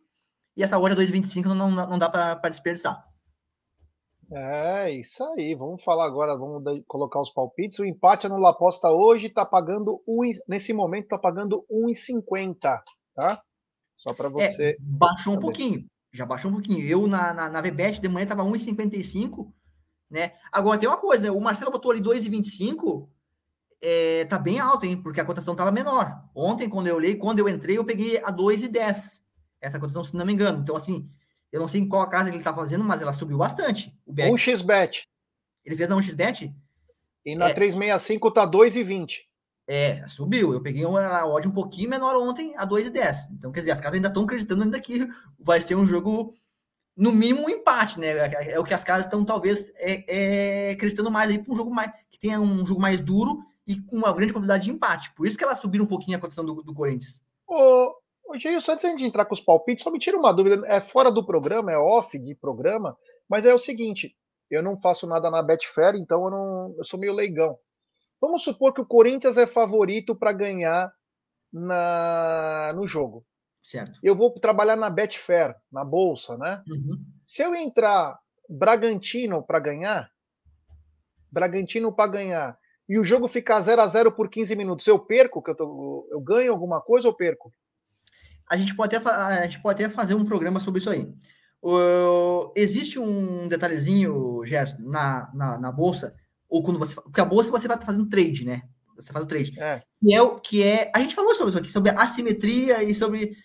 e 0.55 0.62
essa 0.62 0.77
odd 0.77 0.95
2,25 0.95 1.45
não, 1.45 1.71
não, 1.71 1.89
não 1.89 1.97
dá 1.97 2.09
para 2.09 2.49
desperdiçar. 2.49 3.03
É, 4.35 4.91
isso 4.91 5.23
aí. 5.23 5.53
Vamos 5.53 5.83
falar 5.83 6.05
agora, 6.05 6.35
vamos 6.35 6.63
colocar 6.87 7.21
os 7.21 7.29
palpites. 7.29 7.79
O 7.79 7.85
empate 7.85 8.27
no 8.27 8.37
Laposta 8.37 8.89
hoje 8.89 9.27
está 9.27 9.45
pagando 9.45 10.01
um, 10.07 10.21
nesse 10.47 10.73
momento 10.73 11.03
está 11.03 11.17
pagando 11.17 11.63
1,50, 11.71 12.81
tá? 13.13 13.41
Só 13.95 14.13
para 14.13 14.27
é, 14.27 14.31
você. 14.31 14.63
É, 14.71 14.75
baixou 14.79 15.33
saber. 15.33 15.37
um 15.37 15.39
pouquinho. 15.39 15.85
Já 16.11 16.25
baixou 16.25 16.49
um 16.49 16.55
pouquinho. 16.55 16.85
Eu 16.85 17.07
na, 17.07 17.33
na, 17.33 17.49
na 17.49 17.61
VBET 17.61 18.01
de 18.01 18.09
manhã 18.09 18.23
estava 18.23 18.43
1,55, 18.43 19.51
né? 20.09 20.33
Agora 20.51 20.79
tem 20.79 20.89
uma 20.89 20.97
coisa, 20.97 21.23
né? 21.23 21.31
O 21.31 21.39
Marcelo 21.39 21.71
botou 21.71 21.91
ali 21.91 22.01
2,25, 22.01 23.07
é, 23.81 24.25
tá 24.25 24.39
bem 24.39 24.59
alto, 24.59 24.85
hein? 24.85 25.01
Porque 25.01 25.21
a 25.21 25.25
cotação 25.25 25.53
estava 25.53 25.71
menor. 25.71 26.23
Ontem, 26.33 26.69
quando 26.69 26.87
eu 26.87 26.95
olhei, 26.95 27.15
quando 27.15 27.39
eu 27.39 27.49
entrei, 27.49 27.77
eu 27.77 27.85
peguei 27.85 28.17
a 28.17 28.31
2,10. 28.31 29.21
Essa 29.61 29.79
cotação, 29.79 30.03
se 30.03 30.15
não 30.15 30.25
me 30.25 30.33
engano. 30.33 30.59
Então, 30.59 30.75
assim, 30.75 31.07
eu 31.53 31.59
não 31.59 31.67
sei 31.67 31.81
em 31.81 31.87
qual 31.87 32.09
casa 32.09 32.29
ele 32.29 32.39
está 32.39 32.51
fazendo, 32.51 32.83
mas 32.83 32.99
ela 32.99 33.13
subiu 33.13 33.37
bastante. 33.37 33.95
O 34.07 34.11
bet. 34.11 34.33
1xbet. 34.33 35.03
Ele 35.63 35.77
fez 35.77 35.87
na 35.87 35.95
1xbet? 35.95 36.51
E 37.23 37.35
na 37.35 37.49
é, 37.49 37.53
365 37.53 38.31
tá 38.31 38.49
2,20. 38.49 39.19
É, 39.67 40.05
subiu. 40.07 40.51
Eu 40.51 40.63
peguei 40.63 40.83
uma 40.83 41.27
odd 41.27 41.47
um 41.47 41.51
pouquinho 41.51 41.91
menor 41.91 42.15
ontem, 42.15 42.57
a 42.57 42.65
2,10. 42.65 43.33
Então, 43.33 43.51
quer 43.51 43.59
dizer, 43.59 43.71
as 43.71 43.79
casas 43.79 43.93
ainda 43.93 44.07
estão 44.07 44.23
acreditando 44.23 44.63
ainda 44.63 44.79
que 44.79 45.07
vai 45.39 45.61
ser 45.61 45.75
um 45.75 45.85
jogo, 45.85 46.33
no 46.97 47.11
mínimo, 47.11 47.45
um 47.45 47.49
empate, 47.49 47.99
né? 47.99 48.07
É, 48.07 48.53
é 48.53 48.59
o 48.59 48.63
que 48.63 48.73
as 48.73 48.83
casas 48.83 49.05
estão, 49.05 49.23
talvez, 49.23 49.71
é, 49.75 50.69
é, 50.69 50.71
acreditando 50.71 51.11
mais 51.11 51.29
aí 51.29 51.37
para 51.37 51.53
um 51.53 51.57
jogo 51.57 51.71
mais 51.71 51.91
que 52.09 52.19
tenha 52.19 52.41
um 52.41 52.65
jogo 52.65 52.81
mais 52.81 52.99
duro 52.99 53.45
e 53.67 53.79
com 53.79 53.97
uma 53.97 54.11
grande 54.11 54.33
probabilidade 54.33 54.63
de 54.63 54.71
empate. 54.71 55.13
Por 55.13 55.27
isso 55.27 55.37
que 55.37 55.43
elas 55.43 55.59
subiram 55.59 55.85
um 55.85 55.87
pouquinho 55.87 56.17
a 56.17 56.19
cotação 56.19 56.43
do, 56.43 56.63
do 56.63 56.73
Corinthians. 56.73 57.21
Ô, 57.47 57.93
Ô, 58.33 58.39
Geilson, 58.39 58.71
antes 58.71 58.81
de 58.81 58.87
a 58.87 58.97
gente 58.97 59.07
entrar 59.07 59.25
com 59.25 59.35
os 59.35 59.39
palpites, 59.39 59.83
só 59.83 59.91
me 59.91 59.99
tira 59.99 60.17
uma 60.17 60.33
dúvida. 60.33 60.65
É 60.65 60.81
fora 60.81 61.11
do 61.11 61.23
programa, 61.23 61.71
é 61.71 61.77
off 61.77 62.17
de 62.17 62.33
programa, 62.33 62.97
mas 63.29 63.45
é 63.45 63.53
o 63.53 63.59
seguinte: 63.59 64.15
eu 64.49 64.63
não 64.63 64.79
faço 64.79 65.05
nada 65.05 65.29
na 65.29 65.43
Betfair, 65.43 65.95
então 65.95 66.23
eu, 66.25 66.31
não, 66.31 66.75
eu 66.77 66.83
sou 66.83 66.99
meio 66.99 67.13
leigão. 67.13 67.57
Vamos 68.19 68.43
supor 68.43 68.73
que 68.73 68.81
o 68.81 68.85
Corinthians 68.85 69.37
é 69.37 69.45
favorito 69.45 70.15
para 70.15 70.31
ganhar 70.31 70.91
na, 71.51 72.73
no 72.75 72.87
jogo. 72.87 73.23
Certo. 73.61 73.99
Eu 74.01 74.15
vou 74.15 74.31
trabalhar 74.31 74.75
na 74.75 74.89
Betfair, 74.89 75.55
na 75.71 75.85
bolsa, 75.85 76.35
né? 76.35 76.63
Uhum. 76.67 76.97
Se 77.27 77.43
eu 77.43 77.53
entrar 77.53 78.17
Bragantino 78.49 79.43
para 79.43 79.59
ganhar, 79.59 80.09
Bragantino 81.31 81.93
para 81.93 82.11
ganhar, 82.11 82.57
e 82.89 82.97
o 82.97 83.03
jogo 83.03 83.27
ficar 83.27 83.61
0 83.61 83.81
a 83.81 83.87
0 83.87 84.11
por 84.11 84.27
15 84.27 84.55
minutos, 84.55 84.87
eu 84.87 84.97
perco? 84.97 85.41
Que 85.41 85.51
eu, 85.51 85.55
tô, 85.55 86.07
eu 86.11 86.19
ganho 86.19 86.51
alguma 86.51 86.81
coisa 86.81 87.07
ou 87.07 87.13
perco? 87.13 87.53
A 88.49 88.58
gente, 88.58 88.75
pode 88.75 88.95
até, 88.95 89.10
a 89.10 89.43
gente 89.45 89.62
pode 89.62 89.84
até 89.84 89.93
fazer 89.93 90.15
um 90.15 90.25
programa 90.25 90.60
sobre 90.60 90.79
isso 90.79 90.89
aí. 90.89 91.12
Uh, 91.62 92.51
existe 92.56 92.99
um 92.99 93.47
detalhezinho, 93.47 94.43
Gerson, 94.45 94.77
na, 94.79 95.32
na, 95.34 95.58
na, 95.58 95.71
bolsa, 95.71 96.13
ou 96.49 96.62
quando 96.62 96.77
você. 96.77 96.93
Porque 96.95 97.21
a 97.21 97.25
bolsa 97.25 97.49
você 97.49 97.67
vai 97.67 97.82
fazendo 97.82 98.10
trade, 98.10 98.45
né? 98.45 98.63
Você 98.97 99.13
faz 99.13 99.23
o 99.23 99.27
trade. 99.27 99.58
É. 99.58 99.82
Que, 100.01 100.13
é, 100.13 100.21
o, 100.21 100.36
que 100.36 100.63
é. 100.63 100.91
A 100.93 100.99
gente 100.99 101.15
falou 101.15 101.34
sobre 101.34 101.49
isso 101.49 101.58
aqui, 101.58 101.71
sobre 101.71 101.91
assimetria 101.91 102.84
e 102.84 102.93
sobre. 102.93 103.36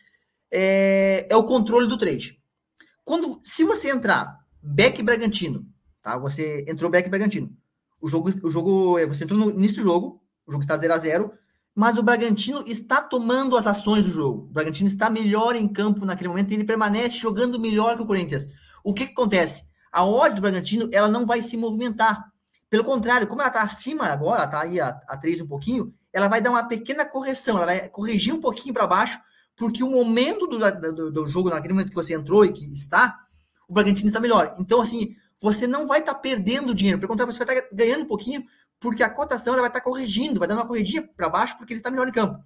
É, 0.50 1.28
é 1.30 1.36
o 1.36 1.44
controle 1.44 1.86
do 1.86 1.96
trade. 1.96 2.38
Quando, 3.04 3.40
se 3.44 3.62
você 3.62 3.90
entrar 3.90 4.36
back 4.60 5.02
Bragantino, 5.02 5.64
tá? 6.02 6.18
Você 6.18 6.64
entrou 6.68 6.90
back 6.90 7.08
Bragantino. 7.08 7.56
O 8.00 8.08
jogo, 8.08 8.30
o 8.42 8.50
jogo, 8.50 8.98
é, 8.98 9.06
você 9.06 9.24
entrou 9.24 9.38
no 9.38 9.50
início 9.50 9.78
do 9.78 9.88
jogo, 9.88 10.22
o 10.46 10.52
jogo 10.52 10.62
está 10.62 10.76
0 10.76 10.92
a 10.92 10.98
0 10.98 11.32
mas 11.78 11.96
o 11.96 12.02
Bragantino 12.02 12.64
está 12.66 13.00
tomando 13.00 13.56
as 13.56 13.64
ações 13.64 14.04
do 14.04 14.10
jogo. 14.10 14.48
O 14.50 14.52
Bragantino 14.52 14.88
está 14.88 15.08
melhor 15.08 15.54
em 15.54 15.68
campo 15.68 16.04
naquele 16.04 16.28
momento 16.28 16.50
e 16.50 16.54
ele 16.54 16.64
permanece 16.64 17.16
jogando 17.16 17.60
melhor 17.60 17.94
que 17.96 18.02
o 18.02 18.06
Corinthians. 18.06 18.48
O 18.82 18.92
que, 18.92 19.06
que 19.06 19.12
acontece? 19.12 19.62
A 19.92 20.02
ordem 20.02 20.34
do 20.34 20.40
Bragantino 20.40 20.90
ela 20.92 21.06
não 21.06 21.24
vai 21.24 21.40
se 21.40 21.56
movimentar. 21.56 22.32
Pelo 22.68 22.82
contrário, 22.82 23.28
como 23.28 23.42
ela 23.42 23.48
está 23.48 23.62
acima 23.62 24.06
agora, 24.06 24.42
está 24.42 24.62
aí 24.62 24.80
a, 24.80 24.88
a 25.06 25.16
3 25.16 25.42
um 25.42 25.46
pouquinho, 25.46 25.94
ela 26.12 26.26
vai 26.26 26.40
dar 26.40 26.50
uma 26.50 26.64
pequena 26.64 27.06
correção, 27.06 27.58
ela 27.58 27.66
vai 27.66 27.88
corrigir 27.88 28.34
um 28.34 28.40
pouquinho 28.40 28.74
para 28.74 28.84
baixo, 28.84 29.16
porque 29.56 29.84
o 29.84 29.88
momento 29.88 30.48
do, 30.48 30.58
do, 30.58 31.12
do, 31.12 31.28
jogo, 31.28 31.48
naquele 31.48 31.74
momento 31.74 31.90
que 31.90 31.94
você 31.94 32.12
entrou 32.12 32.44
e 32.44 32.52
que 32.52 32.74
está, 32.74 33.16
o 33.68 33.72
Bragantino 33.72 34.08
está 34.08 34.18
melhor. 34.18 34.56
Então, 34.58 34.80
assim, 34.80 35.14
você 35.40 35.64
não 35.68 35.86
vai 35.86 36.00
estar 36.00 36.14
tá 36.14 36.18
perdendo 36.18 36.74
dinheiro. 36.74 36.98
Pelo 36.98 37.10
contrário, 37.10 37.32
você 37.32 37.44
vai 37.44 37.54
estar 37.54 37.68
tá 37.68 37.72
ganhando 37.72 38.02
um 38.02 38.08
pouquinho, 38.08 38.44
porque 38.80 39.02
a 39.02 39.10
cotação 39.10 39.54
ela 39.54 39.62
vai 39.62 39.70
estar 39.70 39.80
tá 39.80 39.84
corrigindo, 39.84 40.38
vai 40.38 40.48
dando 40.48 40.58
uma 40.58 40.66
corridinha 40.66 41.02
para 41.16 41.28
baixo, 41.28 41.56
porque 41.56 41.72
ele 41.72 41.80
está 41.80 41.90
melhor 41.90 42.08
em 42.08 42.12
campo. 42.12 42.42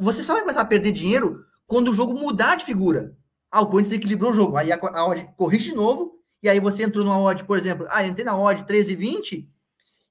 Você 0.00 0.22
só 0.22 0.34
vai 0.34 0.42
começar 0.42 0.60
a 0.60 0.66
perder 0.66 0.92
dinheiro 0.92 1.44
quando 1.66 1.90
o 1.90 1.94
jogo 1.94 2.18
mudar 2.18 2.56
de 2.56 2.64
figura. 2.64 3.16
Ah, 3.50 3.62
o 3.62 3.66
Corinthians 3.66 3.96
equilibrou 3.96 4.32
o 4.32 4.34
jogo. 4.34 4.56
Aí 4.56 4.72
a, 4.72 4.76
a 4.76 5.06
odd 5.06 5.28
corrige 5.36 5.70
de 5.70 5.74
novo, 5.74 6.18
e 6.42 6.48
aí 6.48 6.60
você 6.60 6.82
entrou 6.82 7.04
numa 7.04 7.18
odd, 7.18 7.44
por 7.44 7.56
exemplo, 7.56 7.86
ah, 7.88 8.06
entrei 8.06 8.24
na 8.24 8.36
odd 8.36 8.64
13,20 8.64 9.46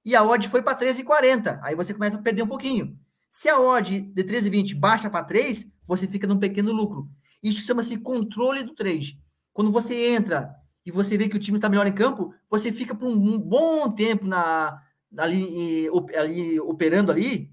e 0.04 0.16
a 0.16 0.24
odd 0.24 0.48
foi 0.48 0.62
para 0.62 0.78
13,40. 0.78 1.60
Aí 1.62 1.76
você 1.76 1.94
começa 1.94 2.16
a 2.16 2.22
perder 2.22 2.44
um 2.44 2.48
pouquinho. 2.48 2.98
Se 3.30 3.50
a 3.50 3.60
odd 3.60 4.02
de 4.02 4.24
13,20 4.24 4.76
baixa 4.76 5.10
para 5.10 5.26
3, 5.26 5.68
você 5.88 6.08
fica 6.08 6.28
num 6.28 6.40
pequeno 6.40 6.72
lucro. 6.72 7.08
Isso 7.44 7.62
chama-se 7.62 7.98
controle 7.98 8.64
do 8.64 8.74
trade. 8.74 9.20
Quando 9.54 9.72
você 9.72 10.10
entra 10.10 10.54
e 10.86 10.92
você 10.92 11.18
vê 11.18 11.28
que 11.28 11.36
o 11.36 11.40
time 11.40 11.58
está 11.58 11.70
melhor 11.70 11.88
em 11.88 11.94
campo, 11.94 12.34
você 12.50 12.72
fica 12.72 12.96
por 12.96 13.08
um 13.08 13.40
bom 13.40 13.92
tempo 13.92 14.26
na, 14.26 14.80
ali, 15.18 15.88
ali 16.18 16.60
operando 16.60 17.12
ali, 17.12 17.52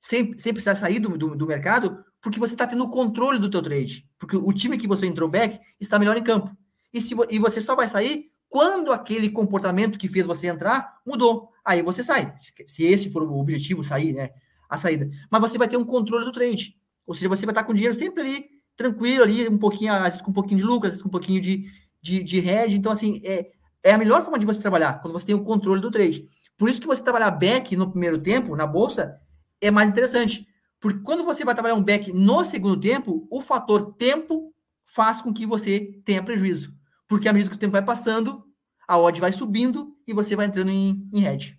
sem, 0.00 0.38
sem 0.38 0.52
precisar 0.52 0.74
sair 0.74 0.98
do, 0.98 1.16
do, 1.16 1.36
do 1.36 1.46
mercado, 1.46 2.04
porque 2.20 2.38
você 2.38 2.54
está 2.54 2.66
tendo 2.66 2.84
o 2.84 2.90
controle 2.90 3.38
do 3.38 3.50
teu 3.50 3.62
trade. 3.62 4.08
Porque 4.18 4.36
o 4.36 4.52
time 4.52 4.76
que 4.76 4.88
você 4.88 5.06
entrou 5.06 5.28
back 5.28 5.58
está 5.80 5.98
melhor 5.98 6.16
em 6.16 6.22
campo. 6.22 6.56
E, 6.92 7.00
se, 7.00 7.14
e 7.30 7.38
você 7.38 7.60
só 7.60 7.76
vai 7.76 7.88
sair 7.88 8.30
quando 8.48 8.92
aquele 8.92 9.28
comportamento 9.28 9.98
que 9.98 10.08
fez 10.08 10.26
você 10.26 10.46
entrar 10.46 10.98
mudou. 11.06 11.50
Aí 11.64 11.82
você 11.82 12.02
sai. 12.02 12.34
Se 12.66 12.84
esse 12.84 13.10
for 13.10 13.22
o 13.22 13.38
objetivo, 13.38 13.84
sair, 13.84 14.12
né? 14.12 14.30
A 14.68 14.76
saída. 14.76 15.08
Mas 15.30 15.40
você 15.40 15.58
vai 15.58 15.68
ter 15.68 15.76
um 15.76 15.84
controle 15.84 16.24
do 16.24 16.32
trade. 16.32 16.76
Ou 17.06 17.14
seja, 17.14 17.28
você 17.28 17.46
vai 17.46 17.52
estar 17.52 17.64
com 17.64 17.72
o 17.72 17.74
dinheiro 17.74 17.94
sempre 17.94 18.22
ali, 18.22 18.46
tranquilo 18.76 19.22
ali, 19.22 19.48
um 19.48 19.58
pouquinho, 19.58 19.92
às 19.92 20.02
vezes 20.02 20.20
com 20.20 20.30
um 20.30 20.34
pouquinho 20.34 20.60
de 20.60 20.66
lucro, 20.66 20.86
às 20.86 20.94
vezes 20.94 21.02
com 21.02 21.08
um 21.08 21.12
pouquinho 21.12 21.40
de, 21.40 21.70
de, 22.02 22.22
de. 22.22 22.40
Então, 22.74 22.90
assim, 22.90 23.20
é, 23.24 23.50
é 23.82 23.92
a 23.92 23.98
melhor 23.98 24.22
forma 24.22 24.38
de 24.38 24.46
você 24.46 24.60
trabalhar, 24.60 25.00
quando 25.00 25.12
você 25.12 25.26
tem 25.26 25.34
o 25.34 25.44
controle 25.44 25.80
do 25.80 25.90
trade. 25.90 26.26
Por 26.56 26.68
isso 26.68 26.80
que 26.80 26.86
você 26.86 27.02
trabalhar 27.02 27.30
back 27.30 27.76
no 27.76 27.90
primeiro 27.90 28.18
tempo, 28.18 28.56
na 28.56 28.66
bolsa, 28.66 29.20
é 29.60 29.70
mais 29.70 29.90
interessante. 29.90 30.46
Porque 30.80 31.00
quando 31.00 31.24
você 31.24 31.44
vai 31.44 31.54
trabalhar 31.54 31.74
um 31.74 31.84
back 31.84 32.12
no 32.12 32.44
segundo 32.44 32.80
tempo, 32.80 33.26
o 33.30 33.42
fator 33.42 33.94
tempo 33.94 34.54
faz 34.86 35.20
com 35.20 35.32
que 35.32 35.46
você 35.46 36.00
tenha 36.04 36.22
prejuízo. 36.22 36.74
Porque 37.08 37.28
à 37.28 37.32
medida 37.32 37.50
que 37.50 37.56
o 37.56 37.58
tempo 37.58 37.72
vai 37.72 37.84
passando, 37.84 38.44
a 38.86 38.98
odd 38.98 39.20
vai 39.20 39.32
subindo 39.32 39.96
e 40.06 40.12
você 40.12 40.36
vai 40.36 40.46
entrando 40.46 40.70
em, 40.70 41.08
em 41.12 41.24
hedge. 41.24 41.58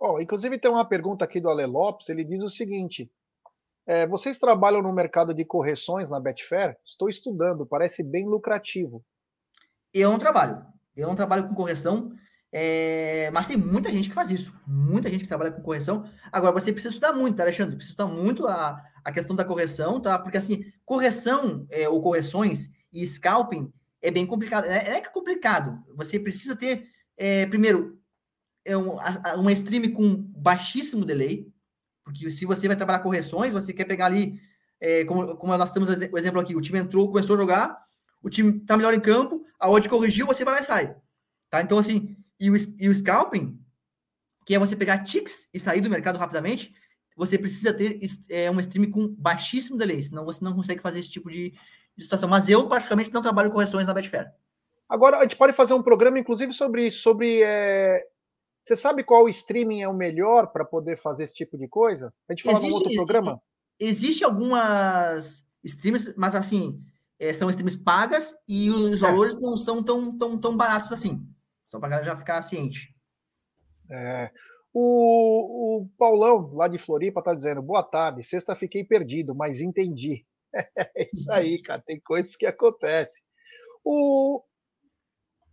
Oh, 0.00 0.20
inclusive 0.20 0.58
tem 0.58 0.70
uma 0.70 0.88
pergunta 0.88 1.24
aqui 1.24 1.40
do 1.40 1.48
Ale 1.48 1.66
Lopes, 1.66 2.08
ele 2.08 2.24
diz 2.24 2.42
o 2.42 2.48
seguinte, 2.48 3.10
é, 3.86 4.06
vocês 4.06 4.38
trabalham 4.38 4.82
no 4.82 4.92
mercado 4.92 5.34
de 5.34 5.44
correções 5.44 6.08
na 6.08 6.18
Betfair? 6.18 6.76
Estou 6.84 7.08
estudando, 7.08 7.66
parece 7.66 8.02
bem 8.02 8.26
lucrativo. 8.26 9.04
Eu 9.92 10.10
não 10.10 10.18
trabalho. 10.18 10.64
Eu 10.96 11.08
não 11.08 11.16
trabalho 11.16 11.48
com 11.48 11.54
correção. 11.54 12.12
É, 12.52 13.30
mas 13.32 13.46
tem 13.46 13.56
muita 13.56 13.90
gente 13.90 14.08
que 14.08 14.14
faz 14.14 14.30
isso, 14.30 14.52
muita 14.66 15.08
gente 15.08 15.22
que 15.22 15.28
trabalha 15.28 15.52
com 15.52 15.62
correção. 15.62 16.04
Agora, 16.32 16.52
você 16.52 16.72
precisa 16.72 16.94
estudar 16.94 17.12
muito, 17.12 17.36
tá, 17.36 17.44
Alexandre? 17.44 17.76
Precisa 17.76 17.92
estudar 17.92 18.12
muito 18.12 18.46
a, 18.46 18.82
a 19.04 19.12
questão 19.12 19.36
da 19.36 19.44
correção, 19.44 20.00
tá? 20.00 20.18
Porque, 20.18 20.36
assim, 20.36 20.64
correção 20.84 21.66
é, 21.70 21.88
ou 21.88 22.00
correções 22.00 22.68
e 22.92 23.06
scalping 23.06 23.72
é 24.02 24.10
bem 24.10 24.26
complicado. 24.26 24.64
É, 24.64 24.78
é 24.78 24.96
é 24.96 25.00
complicado. 25.00 25.82
Você 25.96 26.18
precisa 26.18 26.56
ter, 26.56 26.88
é, 27.16 27.46
primeiro, 27.46 28.00
é 28.64 28.76
um, 28.76 28.98
uma 29.36 29.52
stream 29.52 29.92
com 29.92 30.16
baixíssimo 30.16 31.04
delay, 31.04 31.46
porque 32.04 32.30
se 32.30 32.44
você 32.44 32.66
vai 32.66 32.76
trabalhar 32.76 33.00
correções, 33.00 33.52
você 33.52 33.72
quer 33.72 33.84
pegar 33.84 34.06
ali, 34.06 34.40
é, 34.80 35.04
como, 35.04 35.36
como 35.36 35.56
nós 35.56 35.72
temos 35.72 35.88
o 35.88 36.18
exemplo 36.18 36.40
aqui, 36.40 36.56
o 36.56 36.60
time 36.60 36.78
entrou, 36.78 37.08
começou 37.08 37.36
a 37.36 37.38
jogar, 37.38 37.78
o 38.22 38.28
time 38.28 38.60
tá 38.60 38.76
melhor 38.76 38.92
em 38.92 39.00
campo, 39.00 39.44
a 39.58 39.70
odd 39.70 39.88
corrigiu, 39.88 40.26
você 40.26 40.44
vai 40.44 40.54
lá 40.54 40.60
e 40.60 40.64
sai. 40.64 40.96
Tá? 41.48 41.62
Então, 41.62 41.78
assim, 41.78 42.16
e 42.40 42.50
o, 42.50 42.56
e 42.78 42.88
o 42.88 42.94
scalping, 42.94 43.60
que 44.46 44.54
é 44.54 44.58
você 44.58 44.74
pegar 44.74 45.04
ticks 45.04 45.48
e 45.52 45.60
sair 45.60 45.80
do 45.80 45.90
mercado 45.90 46.18
rapidamente, 46.18 46.74
você 47.16 47.38
precisa 47.38 47.74
ter 47.74 47.98
é, 48.30 48.50
uma 48.50 48.62
stream 48.62 48.90
com 48.90 49.06
baixíssimo 49.06 49.76
delay, 49.76 50.02
senão 50.02 50.24
você 50.24 50.42
não 50.42 50.54
consegue 50.54 50.80
fazer 50.80 51.00
esse 51.00 51.10
tipo 51.10 51.30
de, 51.30 51.50
de 51.50 52.02
situação. 52.02 52.28
Mas 52.28 52.48
eu, 52.48 52.66
praticamente, 52.66 53.12
não 53.12 53.20
trabalho 53.20 53.50
correções 53.50 53.86
na 53.86 53.92
Betfair. 53.92 54.32
Agora, 54.88 55.18
a 55.18 55.22
gente 55.22 55.36
pode 55.36 55.52
fazer 55.52 55.74
um 55.74 55.82
programa, 55.82 56.18
inclusive, 56.18 56.52
sobre 56.54 56.86
isso, 56.86 57.02
sobre. 57.02 57.42
É... 57.42 58.04
Você 58.64 58.74
sabe 58.74 59.04
qual 59.04 59.28
streaming 59.28 59.82
é 59.82 59.88
o 59.88 59.94
melhor 59.94 60.48
para 60.48 60.64
poder 60.64 61.00
fazer 61.00 61.24
esse 61.24 61.34
tipo 61.34 61.58
de 61.58 61.68
coisa? 61.68 62.12
A 62.28 62.32
gente 62.32 62.42
fala 62.42 62.56
existe, 62.56 62.70
num 62.70 62.76
outro 62.76 62.94
programa? 62.94 63.42
Existe 63.78 64.24
algumas 64.24 65.46
streams, 65.62 66.14
mas 66.16 66.34
assim, 66.34 66.82
é, 67.18 67.32
são 67.32 67.48
streams 67.50 67.76
pagas 67.76 68.34
e 68.48 68.70
os 68.70 69.02
é. 69.02 69.06
valores 69.06 69.38
não 69.40 69.56
são 69.56 69.82
tão, 69.82 70.16
tão, 70.16 70.38
tão 70.38 70.56
baratos 70.56 70.92
assim. 70.92 71.26
Só 71.70 71.78
para 71.78 71.88
a 71.88 71.90
galera 71.90 72.10
já 72.10 72.16
ficar 72.16 72.42
ciente. 72.42 72.94
É, 73.90 74.30
o, 74.72 75.82
o, 75.82 75.88
Paulão, 75.98 76.52
lá 76.54 76.68
de 76.68 76.78
Floripa, 76.78 77.22
tá 77.22 77.34
dizendo: 77.34 77.62
boa 77.62 77.82
tarde, 77.82 78.22
sexta 78.22 78.54
fiquei 78.54 78.84
perdido, 78.84 79.34
mas 79.34 79.60
entendi. 79.60 80.26
É 80.96 81.08
isso 81.14 81.30
aí, 81.30 81.62
cara, 81.62 81.80
tem 81.80 82.00
coisas 82.00 82.34
que 82.34 82.44
acontecem. 82.44 83.22
O 83.84 84.42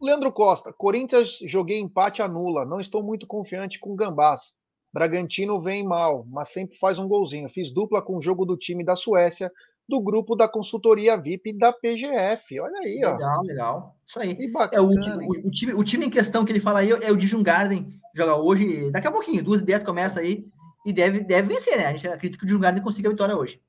Leandro 0.01 0.31
Costa, 0.31 0.73
Corinthians 0.73 1.37
joguei 1.43 1.79
empate 1.79 2.21
anula, 2.21 2.65
não 2.65 2.79
estou 2.79 3.03
muito 3.03 3.27
confiante 3.27 3.79
com 3.79 3.95
Gambás. 3.95 4.53
Bragantino 4.91 5.61
vem 5.61 5.85
mal, 5.85 6.25
mas 6.27 6.49
sempre 6.49 6.77
faz 6.77 6.97
um 6.97 7.07
golzinho. 7.07 7.47
Fiz 7.49 7.71
dupla 7.71 8.01
com 8.01 8.17
o 8.17 8.21
jogo 8.21 8.43
do 8.43 8.57
time 8.57 8.83
da 8.83 8.95
Suécia, 8.95 9.51
do 9.87 10.01
grupo 10.01 10.35
da 10.35 10.47
consultoria 10.47 11.17
VIP 11.17 11.57
da 11.57 11.71
PGF. 11.71 12.59
Olha 12.59 12.79
aí, 12.79 12.95
legal, 12.95 13.13
ó. 13.13 13.17
Legal, 13.17 13.43
legal. 13.43 13.95
Isso 14.05 14.19
aí. 14.19 14.51
Bacana, 14.51 14.81
é, 14.81 14.81
o, 14.81 14.89
o, 14.89 15.47
o, 15.47 15.51
time, 15.51 15.73
o 15.73 15.83
time 15.83 16.05
em 16.05 16.09
questão 16.09 16.43
que 16.43 16.51
ele 16.51 16.59
fala 16.59 16.79
aí 16.79 16.89
é 16.89 17.11
o 17.11 17.17
Dijun 17.17 17.41
Garden, 17.41 17.87
joga 18.15 18.35
hoje, 18.35 18.91
daqui 18.91 19.07
a 19.07 19.11
pouquinho, 19.11 19.43
duas 19.43 19.61
e 19.61 19.65
dez 19.65 19.83
começa 19.83 20.19
aí 20.19 20.45
e 20.85 20.91
deve, 20.91 21.21
deve 21.21 21.47
vencer, 21.47 21.77
né? 21.77 21.87
A 21.87 21.91
gente 21.91 22.07
acredita 22.07 22.37
que 22.37 22.43
o 22.43 22.47
Dijun 22.47 22.59
Garden 22.59 22.83
consiga 22.83 23.07
a 23.07 23.11
vitória 23.11 23.35
hoje. 23.35 23.61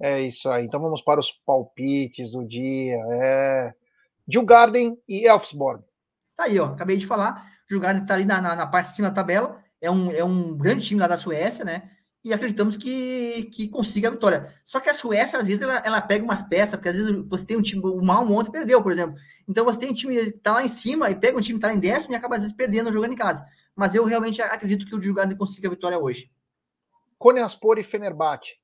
É 0.00 0.20
isso 0.20 0.48
aí. 0.48 0.64
Então 0.64 0.80
vamos 0.80 1.00
para 1.00 1.20
os 1.20 1.30
palpites 1.30 2.32
do 2.32 2.46
dia. 2.46 2.96
É... 3.10 3.74
Garden 4.44 4.96
e 5.08 5.26
Elfsborg. 5.28 5.84
Tá 6.36 6.44
aí, 6.44 6.58
ó. 6.58 6.66
Acabei 6.66 6.96
de 6.96 7.06
falar. 7.06 7.50
O 7.70 7.80
Garden 7.80 8.04
tá 8.04 8.14
ali 8.14 8.24
na, 8.24 8.40
na, 8.40 8.56
na 8.56 8.66
parte 8.66 8.90
de 8.90 8.96
cima 8.96 9.08
da 9.08 9.14
tabela. 9.14 9.62
É 9.80 9.90
um, 9.90 10.10
é 10.10 10.22
um 10.24 10.56
grande 10.56 10.84
time 10.84 11.00
lá 11.00 11.06
da 11.06 11.16
Suécia, 11.16 11.64
né? 11.64 11.90
E 12.24 12.32
acreditamos 12.32 12.76
que, 12.76 13.50
que 13.52 13.68
consiga 13.68 14.08
a 14.08 14.10
vitória. 14.12 14.54
Só 14.64 14.78
que 14.78 14.88
a 14.88 14.94
Suécia, 14.94 15.38
às 15.38 15.46
vezes, 15.46 15.62
ela, 15.62 15.82
ela 15.84 16.00
pega 16.00 16.24
umas 16.24 16.40
peças, 16.42 16.76
porque 16.76 16.88
às 16.88 16.96
vezes 16.96 17.24
você 17.28 17.44
tem 17.44 17.56
um 17.56 17.62
time, 17.62 17.82
o 17.84 18.00
mal 18.00 18.24
ontem 18.30 18.52
perdeu, 18.52 18.80
por 18.80 18.92
exemplo. 18.92 19.16
Então 19.48 19.64
você 19.64 19.78
tem 19.78 19.90
um 19.90 19.94
time 19.94 20.30
que 20.30 20.38
tá 20.38 20.52
lá 20.52 20.64
em 20.64 20.68
cima 20.68 21.10
e 21.10 21.16
pega 21.16 21.36
um 21.36 21.40
time 21.40 21.58
que 21.58 21.62
tá 21.62 21.68
lá 21.68 21.74
em 21.74 21.80
décimo 21.80 22.14
e 22.14 22.16
acaba, 22.16 22.36
às 22.36 22.42
vezes, 22.42 22.56
perdendo 22.56 22.92
jogando 22.92 23.12
em 23.12 23.16
casa. 23.16 23.44
Mas 23.74 23.94
eu 23.94 24.04
realmente 24.04 24.40
acredito 24.40 24.86
que 24.86 24.94
o 24.94 25.00
Djurgården 25.00 25.36
consiga 25.36 25.66
a 25.66 25.70
vitória 25.70 25.98
hoje. 25.98 26.30
Konyaspor 27.18 27.78
e 27.78 27.84
Fenerbahçe. 27.84 28.54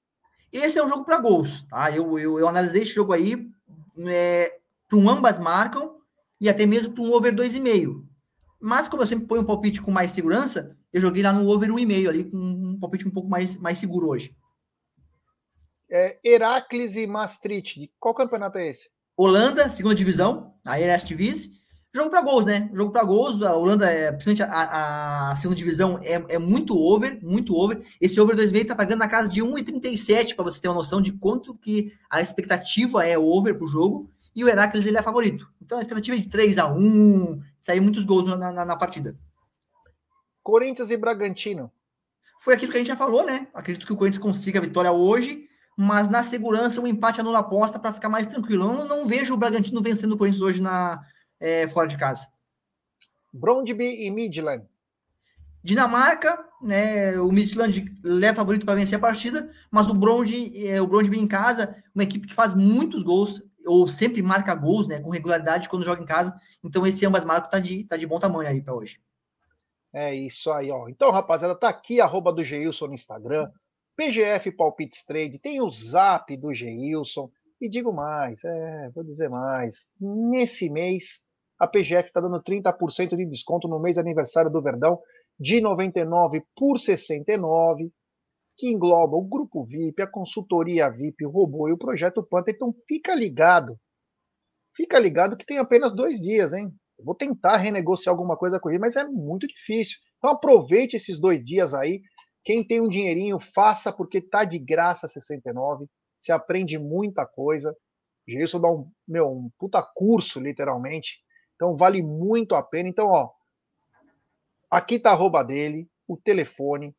Esse 0.52 0.78
é 0.78 0.84
um 0.84 0.88
jogo 0.88 1.04
para 1.04 1.18
gols, 1.18 1.64
tá? 1.64 1.90
Eu, 1.90 2.18
eu, 2.18 2.38
eu, 2.38 2.48
analisei 2.48 2.82
esse 2.82 2.94
jogo 2.94 3.12
aí 3.12 3.50
é, 4.06 4.52
para 4.88 4.98
um 4.98 5.08
ambas 5.10 5.38
marcam 5.38 5.96
e 6.40 6.48
até 6.48 6.64
mesmo 6.64 6.94
para 6.94 7.02
um 7.02 7.12
over 7.12 7.34
2,5. 7.34 8.04
Mas 8.60 8.88
como 8.88 9.02
eu 9.02 9.06
sempre 9.06 9.26
ponho 9.26 9.42
um 9.42 9.46
palpite 9.46 9.82
com 9.82 9.90
mais 9.90 10.10
segurança, 10.10 10.76
eu 10.92 11.00
joguei 11.00 11.22
lá 11.22 11.32
no 11.32 11.48
over 11.48 11.70
1,5 11.70 12.08
ali, 12.08 12.24
com 12.24 12.36
um 12.36 12.78
palpite 12.80 13.06
um 13.06 13.10
pouco 13.10 13.28
mais, 13.28 13.56
mais 13.56 13.78
seguro 13.78 14.08
hoje. 14.08 14.34
É, 15.90 16.18
Heracles 16.22 16.96
e 16.96 17.06
Maastricht. 17.06 17.90
Qual 17.98 18.14
campeonato 18.14 18.58
é 18.58 18.68
esse? 18.68 18.90
Holanda, 19.16 19.68
segunda 19.68 19.94
divisão, 19.94 20.54
a 20.66 20.80
Eredivisie. 20.80 21.58
Jogo 21.94 22.10
para 22.10 22.22
gols, 22.22 22.44
né? 22.44 22.70
Jogo 22.72 22.92
para 22.92 23.02
gols. 23.02 23.42
A 23.42 23.56
Holanda, 23.56 23.90
é, 23.90 24.12
principalmente 24.12 24.42
a, 24.42 25.30
a, 25.30 25.34
segunda 25.36 25.56
divisão, 25.56 25.98
é, 26.02 26.34
é 26.34 26.38
muito 26.38 26.78
over, 26.78 27.18
muito 27.22 27.56
over. 27.56 27.82
Esse 28.00 28.20
over 28.20 28.36
2,5 28.36 28.66
tá 28.66 28.76
pagando 28.76 28.98
na 28.98 29.08
casa 29.08 29.28
de 29.28 29.40
1,37 29.40 30.34
para 30.34 30.44
você 30.44 30.60
ter 30.60 30.68
uma 30.68 30.74
noção 30.74 31.00
de 31.00 31.12
quanto 31.12 31.54
que 31.54 31.92
a 32.10 32.20
expectativa 32.20 33.06
é 33.06 33.18
over 33.18 33.56
pro 33.56 33.66
jogo. 33.66 34.10
E 34.36 34.44
o 34.44 34.48
Heracles 34.48 34.86
ele 34.86 34.98
é 34.98 35.02
favorito. 35.02 35.50
Então 35.60 35.78
a 35.78 35.80
expectativa 35.80 36.16
é 36.16 36.20
de 36.20 36.28
3 36.28 36.58
a 36.58 36.72
1 36.72 37.40
sair 37.60 37.80
muitos 37.80 38.04
gols 38.04 38.26
na, 38.26 38.52
na, 38.52 38.64
na 38.64 38.76
partida. 38.76 39.16
Corinthians 40.48 40.88
e 40.88 40.96
Bragantino. 40.96 41.70
Foi 42.42 42.54
aquilo 42.54 42.72
que 42.72 42.78
a 42.78 42.80
gente 42.80 42.88
já 42.88 42.96
falou, 42.96 43.22
né? 43.22 43.48
Acredito 43.52 43.84
que 43.84 43.92
o 43.92 43.96
Corinthians 43.96 44.22
consiga 44.22 44.58
a 44.58 44.62
vitória 44.62 44.90
hoje, 44.90 45.46
mas 45.76 46.08
na 46.08 46.22
segurança, 46.22 46.80
o 46.80 46.84
um 46.84 46.86
empate 46.86 47.20
anula 47.20 47.36
a 47.36 47.40
aposta 47.42 47.78
para 47.78 47.92
ficar 47.92 48.08
mais 48.08 48.26
tranquilo. 48.28 48.64
Eu 48.64 48.72
não, 48.72 48.88
não, 48.88 49.06
vejo 49.06 49.34
o 49.34 49.36
Bragantino 49.36 49.82
vencendo 49.82 50.12
o 50.12 50.16
Corinthians 50.16 50.40
hoje 50.40 50.62
na, 50.62 51.04
é, 51.38 51.68
fora 51.68 51.86
de 51.86 51.98
casa. 51.98 52.28
Brondby 53.30 54.06
e 54.06 54.10
Midland. 54.10 54.64
Dinamarca, 55.62 56.42
né? 56.62 57.20
O 57.20 57.30
Midland 57.30 57.84
leva 58.02 58.36
favorito 58.36 58.64
para 58.64 58.74
vencer 58.74 58.96
a 58.96 59.02
partida, 59.02 59.50
mas 59.70 59.86
o 59.86 59.92
Brondby, 59.92 60.66
é, 60.66 60.80
o 60.80 60.86
Brondby 60.86 61.18
em 61.18 61.26
casa, 61.26 61.76
uma 61.94 62.04
equipe 62.04 62.26
que 62.26 62.34
faz 62.34 62.54
muitos 62.54 63.02
gols, 63.02 63.42
ou 63.66 63.86
sempre 63.86 64.22
marca 64.22 64.54
gols, 64.54 64.88
né? 64.88 64.98
Com 64.98 65.10
regularidade 65.10 65.68
quando 65.68 65.84
joga 65.84 66.02
em 66.02 66.06
casa. 66.06 66.34
Então 66.64 66.86
esse 66.86 67.04
ambas 67.04 67.22
marcas 67.22 67.50
tá 67.50 67.58
de, 67.58 67.84
tá 67.84 67.98
de 67.98 68.06
bom 68.06 68.18
tamanho 68.18 68.48
aí 68.48 68.62
para 68.62 68.72
hoje. 68.72 68.98
É 69.98 70.14
isso 70.14 70.52
aí, 70.52 70.70
ó. 70.70 70.88
Então, 70.88 71.10
rapaziada, 71.10 71.58
tá 71.58 71.68
aqui 71.68 72.00
arroba 72.00 72.32
do 72.32 72.44
Geilson 72.44 72.86
no 72.86 72.94
Instagram, 72.94 73.50
PGF 73.96 74.52
Palpites 74.52 75.04
Trade, 75.04 75.40
tem 75.40 75.60
o 75.60 75.68
zap 75.72 76.36
do 76.36 76.54
Geilson. 76.54 77.28
E 77.60 77.68
digo 77.68 77.92
mais, 77.92 78.44
é, 78.44 78.90
vou 78.94 79.02
dizer 79.02 79.28
mais. 79.28 79.90
Nesse 80.00 80.70
mês, 80.70 81.18
a 81.58 81.66
PGF 81.66 82.10
está 82.10 82.20
dando 82.20 82.40
30% 82.40 83.16
de 83.16 83.26
desconto 83.26 83.66
no 83.66 83.80
mês 83.80 83.98
aniversário 83.98 84.48
do 84.48 84.62
Verdão, 84.62 85.00
de 85.36 85.60
99 85.60 86.44
por 86.54 86.78
69, 86.78 87.92
que 88.56 88.70
engloba 88.70 89.16
o 89.16 89.28
grupo 89.28 89.64
VIP, 89.64 90.00
a 90.00 90.06
consultoria 90.06 90.88
VIP, 90.88 91.26
o 91.26 91.30
robô 91.30 91.68
e 91.68 91.72
o 91.72 91.78
projeto 91.78 92.22
Panther. 92.22 92.54
Então 92.54 92.72
fica 92.86 93.16
ligado. 93.16 93.76
Fica 94.76 94.96
ligado 94.96 95.36
que 95.36 95.44
tem 95.44 95.58
apenas 95.58 95.92
dois 95.92 96.20
dias, 96.20 96.52
hein? 96.52 96.72
Eu 96.98 97.04
vou 97.04 97.14
tentar 97.14 97.56
renegociar 97.56 98.12
alguma 98.12 98.36
coisa 98.36 98.58
com 98.58 98.68
ele, 98.68 98.78
mas 98.78 98.96
é 98.96 99.04
muito 99.04 99.46
difícil. 99.46 99.98
Então 100.18 100.30
aproveite 100.30 100.96
esses 100.96 101.20
dois 101.20 101.44
dias 101.44 101.72
aí. 101.72 102.02
Quem 102.44 102.66
tem 102.66 102.80
um 102.80 102.88
dinheirinho, 102.88 103.38
faça, 103.38 103.92
porque 103.92 104.20
tá 104.20 104.44
de 104.44 104.58
graça 104.58 105.06
69. 105.06 105.86
Você 106.18 106.32
aprende 106.32 106.78
muita 106.78 107.26
coisa. 107.26 107.76
Gilson 108.26 108.60
dá 108.60 108.68
um, 108.70 108.90
meu, 109.06 109.30
um 109.30 109.50
puta 109.58 109.82
curso, 109.82 110.40
literalmente. 110.40 111.18
Então 111.54 111.76
vale 111.76 112.02
muito 112.02 112.54
a 112.54 112.62
pena. 112.62 112.88
Então, 112.88 113.08
ó, 113.08 113.30
aqui 114.70 114.98
tá 114.98 115.10
a 115.10 115.12
arroba 115.12 115.42
dele, 115.42 115.88
o 116.06 116.16
telefone, 116.16 116.94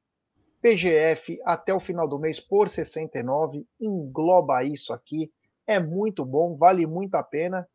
PGF 0.62 1.38
até 1.46 1.74
o 1.74 1.80
final 1.80 2.08
do 2.08 2.20
mês 2.20 2.40
por 2.40 2.70
69. 2.70 3.66
Engloba 3.80 4.64
isso 4.64 4.94
aqui. 4.94 5.32
É 5.68 5.80
muito 5.80 6.26
bom, 6.26 6.58
vale 6.58 6.86
muito 6.86 7.16
a 7.16 7.24
pena. 7.24 7.68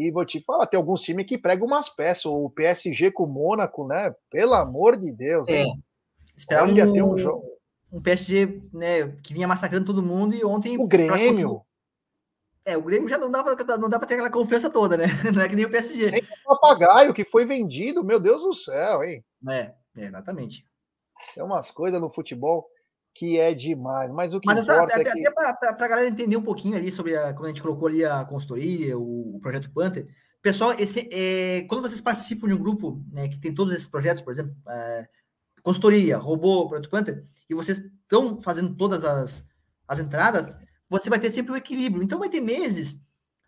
E 0.00 0.10
vou 0.10 0.24
te 0.24 0.40
falar, 0.40 0.66
tem 0.66 0.78
alguns 0.78 1.02
times 1.02 1.26
que 1.26 1.36
pregam 1.36 1.66
umas 1.66 1.90
peças. 1.90 2.24
O 2.24 2.48
PSG 2.48 3.10
com 3.10 3.24
o 3.24 3.26
Mônaco, 3.26 3.86
né? 3.86 4.14
Pelo 4.30 4.54
amor 4.54 4.96
de 4.96 5.12
Deus. 5.12 5.46
É. 5.46 5.66
Esperava 6.34 6.72
um, 6.72 6.74
ter 6.74 7.02
um 7.02 7.18
jogo. 7.18 7.44
Um 7.92 8.00
PSG, 8.00 8.62
né, 8.72 9.08
que 9.22 9.34
vinha 9.34 9.46
massacrando 9.46 9.84
todo 9.84 10.02
mundo 10.02 10.34
e 10.34 10.42
ontem. 10.42 10.78
O 10.78 10.86
Grêmio. 10.86 11.60
É, 12.64 12.78
o 12.78 12.82
Grêmio 12.82 13.10
já 13.10 13.18
não 13.18 13.30
dá 13.30 13.44
pra, 13.44 13.76
não 13.76 13.90
dá 13.90 13.98
pra 13.98 14.08
ter 14.08 14.14
aquela 14.14 14.30
confiança 14.30 14.70
toda, 14.70 14.96
né? 14.96 15.04
Não 15.34 15.42
é 15.42 15.48
que 15.48 15.56
nem 15.56 15.66
o 15.66 15.70
PSG. 15.70 16.10
Tem 16.10 16.22
o 16.22 16.48
papagaio 16.48 17.12
que 17.12 17.24
foi 17.24 17.44
vendido, 17.44 18.02
meu 18.02 18.18
Deus 18.18 18.42
do 18.42 18.54
céu, 18.54 19.02
hein? 19.02 19.22
É, 19.48 19.72
é 19.96 20.04
exatamente. 20.06 20.64
Tem 21.34 21.42
umas 21.42 21.70
coisas 21.70 22.00
no 22.00 22.08
futebol 22.08 22.66
que 23.20 23.38
é 23.38 23.52
demais. 23.52 24.10
Mas 24.10 24.32
o 24.32 24.40
que 24.40 24.46
Mas 24.46 24.64
importa 24.64 24.94
essa, 24.94 25.02
é 25.02 25.02
até, 25.02 25.12
que... 25.12 25.28
até 25.28 25.72
para 25.74 25.84
a 25.84 25.88
galera 25.88 26.08
entender 26.08 26.38
um 26.38 26.42
pouquinho 26.42 26.74
ali 26.74 26.90
sobre 26.90 27.14
a, 27.14 27.34
como 27.34 27.44
a 27.44 27.48
gente 27.48 27.60
colocou 27.60 27.86
ali 27.86 28.02
a 28.02 28.24
consultoria, 28.24 28.96
o, 28.96 29.36
o 29.36 29.40
projeto 29.40 29.70
Panther. 29.70 30.08
Pessoal, 30.40 30.72
esse, 30.78 31.06
é, 31.12 31.66
quando 31.68 31.82
vocês 31.82 32.00
participam 32.00 32.48
de 32.48 32.54
um 32.54 32.58
grupo 32.58 33.04
né, 33.12 33.28
que 33.28 33.38
tem 33.38 33.54
todos 33.54 33.74
esses 33.74 33.86
projetos, 33.86 34.22
por 34.22 34.32
exemplo, 34.32 34.56
é, 34.66 35.06
consultoria, 35.62 36.16
robô, 36.16 36.66
projeto 36.66 36.88
Panther, 36.88 37.26
e 37.46 37.54
vocês 37.54 37.76
estão 37.78 38.40
fazendo 38.40 38.74
todas 38.74 39.04
as, 39.04 39.46
as 39.86 39.98
entradas, 39.98 40.56
você 40.88 41.10
vai 41.10 41.20
ter 41.20 41.30
sempre 41.30 41.52
o 41.52 41.54
um 41.54 41.58
equilíbrio. 41.58 42.02
Então 42.02 42.18
vai 42.18 42.30
ter 42.30 42.40
meses, 42.40 43.02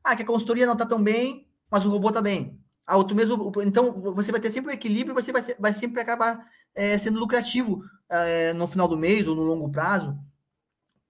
ah, 0.05 0.15
que 0.15 0.23
a 0.23 0.27
consultoria 0.27 0.67
não 0.67 0.75
está 0.75 0.85
tão 0.85 1.03
bem, 1.03 1.49
mas 1.71 1.87
o 1.87 1.89
robô 1.89 2.09
está 2.09 2.21
bem. 2.21 2.61
Ah, 2.87 2.99
outro 2.99 3.17
mês, 3.17 3.31
então 3.65 4.03
você 4.13 4.31
vai 4.31 4.41
ter 4.41 4.51
sempre 4.51 4.69
o 4.69 4.71
um 4.71 4.77
equilíbrio, 4.77 5.15
você 5.15 5.33
vai, 5.33 5.43
vai 5.59 5.73
sempre 5.73 5.99
acabar 5.99 6.47
é, 6.75 6.97
sendo 6.99 7.19
lucrativo 7.19 7.85
é, 8.09 8.53
no 8.53 8.69
final 8.69 8.87
do 8.87 8.99
mês 8.99 9.27
ou 9.27 9.35
no 9.35 9.43
longo 9.43 9.71
prazo. 9.71 10.19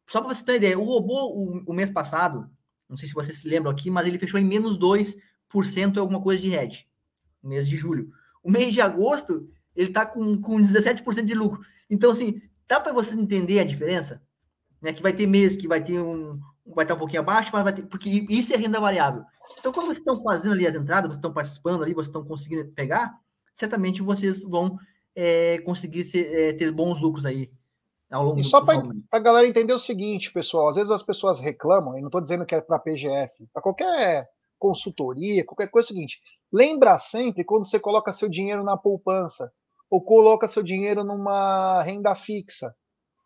Só 0.07 0.20
para 0.20 0.33
você 0.33 0.44
ter 0.44 0.53
uma 0.53 0.57
ideia, 0.57 0.79
o 0.79 0.85
robô, 0.85 1.27
o, 1.29 1.62
o, 1.66 1.72
mês 1.72 1.90
passado, 1.90 2.51
não 2.88 2.96
sei 2.96 3.09
se 3.09 3.14
vocês 3.14 3.38
se 3.38 3.48
lembram 3.48 3.72
aqui, 3.72 3.90
mas 3.90 4.07
ele 4.07 4.18
fechou 4.18 4.38
em 4.38 4.44
menos 4.44 4.79
2% 4.79 5.16
ou 5.96 6.01
alguma 6.01 6.20
coisa 6.20 6.42
de 6.42 6.55
hedge, 6.55 6.87
no 7.42 7.51
mês 7.51 7.68
de 7.68 7.77
julho. 7.77 8.11
O 8.42 8.51
mês 8.51 8.72
de 8.72 8.81
agosto, 8.81 9.48
ele 9.75 9.88
está 9.88 10.05
com, 10.05 10.40
com 10.40 10.57
17% 10.57 11.25
de 11.25 11.35
lucro. 11.35 11.61
Então, 11.88 12.11
assim, 12.11 12.40
dá 12.68 12.81
para 12.81 12.92
você 12.92 13.14
entender 13.14 13.61
a 13.61 13.64
diferença? 13.64 14.22
Né? 14.81 14.92
Que 14.92 15.03
vai 15.03 15.12
ter 15.12 15.27
mês 15.27 15.57
que 15.57 15.68
vai 15.68 15.83
ter 15.83 16.01
um. 16.01 16.40
Vai 16.64 16.85
estar 16.85 16.94
um 16.94 16.98
pouquinho 16.98 17.22
abaixo, 17.22 17.51
mas 17.53 17.64
vai 17.64 17.72
ter. 17.72 17.85
Porque 17.87 18.27
isso 18.29 18.53
é 18.53 18.57
renda 18.57 18.81
variável. 18.81 19.25
Então, 19.59 19.72
quando 19.72 19.87
vocês 19.87 19.98
estão 19.98 20.20
fazendo 20.20 20.53
ali 20.53 20.66
as 20.66 20.75
entradas, 20.75 21.09
vocês 21.09 21.18
estão 21.18 21.33
participando 21.33 21.83
ali, 21.83 21.94
vocês 21.94 22.09
estão 22.09 22.25
conseguindo 22.25 22.68
pegar, 22.72 23.14
certamente 23.55 24.03
vocês 24.03 24.42
vão 24.42 24.79
é, 25.14 25.59
conseguir 25.61 26.05
ser, 26.05 26.27
é, 26.27 26.53
ter 26.53 26.70
bons 26.72 27.01
lucros 27.01 27.27
aí 27.27 27.51
ao 28.11 28.25
longo 28.25 28.40
e 28.40 28.44
só 28.44 28.61
para 28.62 28.83
a 29.11 29.18
galera 29.18 29.48
entender 29.48 29.72
o 29.72 29.79
seguinte, 29.79 30.33
pessoal, 30.33 30.68
às 30.68 30.77
vezes 30.77 30.90
as 30.90 31.03
pessoas 31.03 31.40
reclamam, 31.40 31.96
e 31.96 32.01
não 32.01 32.09
estou 32.09 32.20
dizendo 32.20 32.44
que 32.44 32.55
é 32.55 32.61
para 32.61 32.79
PGF, 32.79 33.48
para 33.53 33.62
qualquer 33.62 34.29
consultoria, 34.59 35.44
qualquer 35.44 35.68
coisa, 35.68 35.88
é 35.88 35.90
o 35.90 35.94
seguinte, 35.94 36.20
lembra 36.53 36.98
sempre 36.98 37.44
quando 37.44 37.66
você 37.66 37.81
coloca 37.81 38.12
seu 38.12 38.29
dinheiro 38.29 38.62
na 38.62 38.77
poupança, 38.77 39.51
ou 39.90 40.01
coloca 40.01 40.48
seu 40.48 40.62
dinheiro 40.62 41.05
numa 41.05 41.83
renda 41.83 42.14
fixa. 42.14 42.75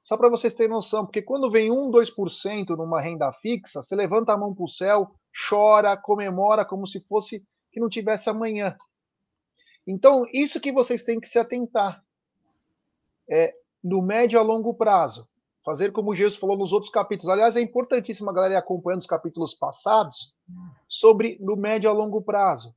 Só 0.03 0.17
para 0.17 0.29
vocês 0.29 0.55
terem 0.55 0.73
noção, 0.73 1.05
porque 1.05 1.23
quando 1.23 1.51
vem 1.51 1.71
1, 1.71 1.91
2% 1.91 2.77
numa 2.77 3.01
renda 3.01 3.33
fixa, 3.33 3.83
você 3.83 3.95
levanta 3.95 4.33
a 4.33 4.39
mão 4.39 4.55
para 4.55 4.65
o 4.65 4.69
céu, 4.69 5.11
chora, 5.49 5.97
comemora 5.97 6.65
como 6.65 6.87
se 6.87 7.01
fosse 7.01 7.43
que 7.73 7.81
não 7.81 7.89
tivesse 7.89 8.31
amanhã. 8.31 8.77
Então, 9.87 10.25
isso 10.33 10.61
que 10.61 10.73
vocês 10.73 11.03
têm 11.03 11.21
que 11.21 11.29
se 11.29 11.39
atentar. 11.39 12.03
É, 13.31 13.55
no 13.83 14.03
médio 14.03 14.39
a 14.39 14.43
longo 14.43 14.75
prazo. 14.75 15.29
Fazer 15.65 15.91
como 15.93 16.15
Jesus 16.15 16.39
falou 16.39 16.57
nos 16.57 16.73
outros 16.73 16.93
capítulos. 16.93 17.29
Aliás, 17.29 17.57
é 17.57 17.61
importantíssimo 17.61 18.31
a 18.31 18.33
galera 18.33 18.55
ir 18.55 18.57
acompanhando 18.57 19.01
os 19.01 19.07
capítulos 19.07 19.55
passados 19.55 20.33
sobre 20.89 21.39
no 21.41 21.57
médio 21.57 21.91
a 21.91 21.93
longo 21.93 22.23
prazo. 22.23 22.75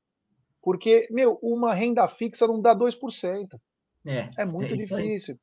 Porque, 0.62 1.08
meu, 1.12 1.38
uma 1.42 1.74
renda 1.74 2.08
fixa 2.08 2.48
não 2.48 2.62
dá 2.62 2.76
2%. 2.76 3.60
É, 4.06 4.42
é 4.42 4.46
muito 4.46 4.74
é 4.74 4.78
difícil. 4.78 5.36
Aí. 5.36 5.40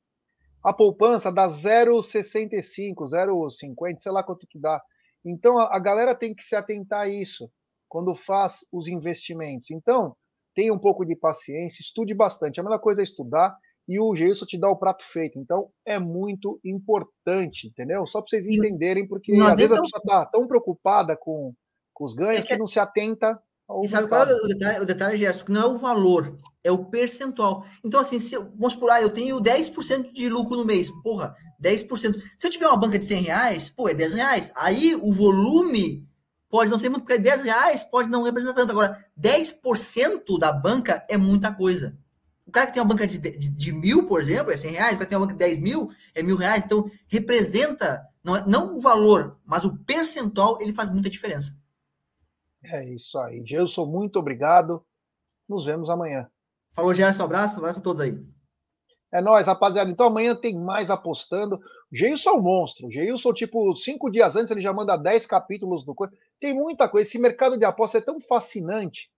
A 0.62 0.72
poupança 0.72 1.32
dá 1.32 1.48
0,65, 1.48 2.94
0,50, 3.04 3.98
sei 3.98 4.12
lá 4.12 4.22
quanto 4.22 4.46
que 4.46 4.58
dá. 4.58 4.82
Então, 5.24 5.58
a, 5.58 5.76
a 5.76 5.78
galera 5.78 6.14
tem 6.14 6.34
que 6.34 6.42
se 6.42 6.56
atentar 6.56 7.02
a 7.02 7.08
isso 7.08 7.50
quando 7.88 8.14
faz 8.14 8.66
os 8.72 8.88
investimentos. 8.88 9.70
Então, 9.70 10.16
tenha 10.56 10.72
um 10.72 10.78
pouco 10.78 11.04
de 11.04 11.14
paciência, 11.14 11.82
estude 11.82 12.14
bastante. 12.14 12.58
A 12.58 12.62
melhor 12.62 12.78
coisa 12.78 13.02
é 13.02 13.04
estudar 13.04 13.54
e 13.86 14.00
o 14.00 14.16
Geilson 14.16 14.46
te 14.46 14.58
dá 14.58 14.68
o 14.70 14.76
prato 14.76 15.04
feito. 15.04 15.38
Então 15.38 15.68
é 15.84 15.98
muito 15.98 16.58
importante, 16.64 17.68
entendeu? 17.68 18.06
Só 18.06 18.20
para 18.20 18.30
vocês 18.30 18.46
entenderem, 18.46 19.06
porque 19.06 19.32
às 19.34 19.54
vezes 19.56 19.72
a 19.72 19.82
pessoa 19.82 20.00
está 20.02 20.26
tão 20.26 20.48
preocupada 20.48 21.14
com, 21.14 21.52
com 21.92 22.04
os 22.04 22.14
ganhos 22.14 22.40
é 22.40 22.42
que... 22.42 22.48
que 22.48 22.58
não 22.58 22.66
se 22.66 22.80
atenta 22.80 23.38
e 23.82 23.88
sabe 23.88 24.06
qual 24.06 24.22
é 24.22 24.32
o 24.32 24.46
detalhe, 24.46 24.80
o 24.80 24.86
detalhe, 24.86 25.16
Gerson? 25.16 25.44
Que 25.44 25.52
não 25.52 25.60
é 25.60 25.66
o 25.66 25.78
valor, 25.78 26.38
é 26.62 26.70
o 26.70 26.84
percentual. 26.84 27.66
Então, 27.84 27.98
assim, 27.98 28.18
se, 28.18 28.38
vamos 28.38 28.76
por 28.76 28.90
aí, 28.90 29.02
eu 29.02 29.10
tenho 29.10 29.40
10% 29.40 30.12
de 30.12 30.28
lucro 30.28 30.56
no 30.56 30.64
mês. 30.64 30.88
Porra, 31.02 31.34
10%. 31.60 32.22
Se 32.36 32.46
eu 32.46 32.50
tiver 32.50 32.68
uma 32.68 32.76
banca 32.76 32.96
de 32.96 33.04
100 33.04 33.22
reais, 33.22 33.68
pô, 33.68 33.88
é 33.88 33.94
10 33.94 34.14
reais. 34.14 34.52
Aí 34.54 34.94
o 34.94 35.12
volume 35.12 36.06
pode 36.48 36.70
não 36.70 36.78
ser 36.78 36.88
muito, 36.88 37.02
porque 37.02 37.18
10 37.18 37.42
reais 37.42 37.84
pode 37.84 38.08
não 38.08 38.22
representar 38.22 38.54
tanto. 38.54 38.70
Agora, 38.70 39.04
10% 39.18 40.38
da 40.38 40.52
banca 40.52 41.04
é 41.08 41.16
muita 41.16 41.52
coisa. 41.52 41.96
O 42.46 42.50
cara 42.52 42.66
que 42.66 42.74
tem 42.74 42.82
uma 42.82 42.88
banca 42.88 43.06
de, 43.06 43.18
de, 43.18 43.48
de, 43.48 43.72
mil, 43.72 44.06
por 44.06 44.20
exemplo, 44.20 44.52
é 44.52 44.56
100 44.56 44.70
reais. 44.70 44.94
O 44.94 44.98
cara 44.98 45.04
que 45.04 45.10
tem 45.10 45.18
uma 45.18 45.26
banca 45.26 45.34
de 45.34 45.44
10 45.44 45.58
mil, 45.58 45.90
é 46.14 46.22
mil 46.22 46.36
reais. 46.36 46.64
Então, 46.64 46.88
representa, 47.08 48.06
não, 48.22 48.36
é, 48.36 48.46
não 48.46 48.76
o 48.76 48.80
valor, 48.80 49.38
mas 49.44 49.64
o 49.64 49.76
percentual, 49.78 50.58
ele 50.60 50.72
faz 50.72 50.88
muita 50.88 51.10
diferença. 51.10 51.56
É 52.64 52.84
isso 52.84 53.18
aí. 53.18 53.44
Gelson, 53.44 53.86
muito 53.86 54.18
obrigado. 54.18 54.84
Nos 55.48 55.64
vemos 55.64 55.90
amanhã. 55.90 56.28
Falou, 56.72 56.94
Gerson. 56.94 57.22
Um 57.22 57.26
abraço. 57.26 57.54
Um 57.56 57.58
abraço 57.58 57.80
a 57.80 57.82
todos 57.82 58.00
aí. 58.00 58.16
É 59.12 59.20
nóis, 59.20 59.46
rapaziada. 59.46 59.90
Então 59.90 60.06
amanhã 60.06 60.34
tem 60.34 60.58
mais 60.58 60.90
apostando. 60.90 61.60
Geilson 61.92 62.30
é 62.30 62.32
um 62.34 62.42
monstro. 62.42 62.90
Geilson, 62.90 63.32
tipo, 63.32 63.74
cinco 63.76 64.10
dias 64.10 64.34
antes 64.36 64.50
ele 64.50 64.60
já 64.60 64.72
manda 64.72 64.96
dez 64.96 65.24
capítulos 65.24 65.84
do 65.84 65.94
coisa. 65.94 66.12
Tem 66.40 66.54
muita 66.54 66.88
coisa. 66.88 67.08
Esse 67.08 67.18
mercado 67.18 67.56
de 67.56 67.64
aposta 67.64 67.98
é 67.98 68.00
tão 68.00 68.20
fascinante. 68.20 69.10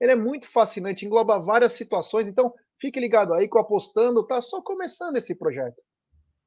Ele 0.00 0.12
é 0.12 0.16
muito 0.16 0.50
fascinante, 0.50 1.06
engloba 1.06 1.38
várias 1.38 1.72
situações. 1.72 2.26
Então, 2.26 2.52
fique 2.78 3.00
ligado 3.00 3.32
aí 3.32 3.48
que 3.48 3.56
o 3.56 3.60
Apostando 3.60 4.26
tá 4.26 4.40
só 4.42 4.60
começando 4.62 5.16
esse 5.16 5.34
projeto. 5.34 5.82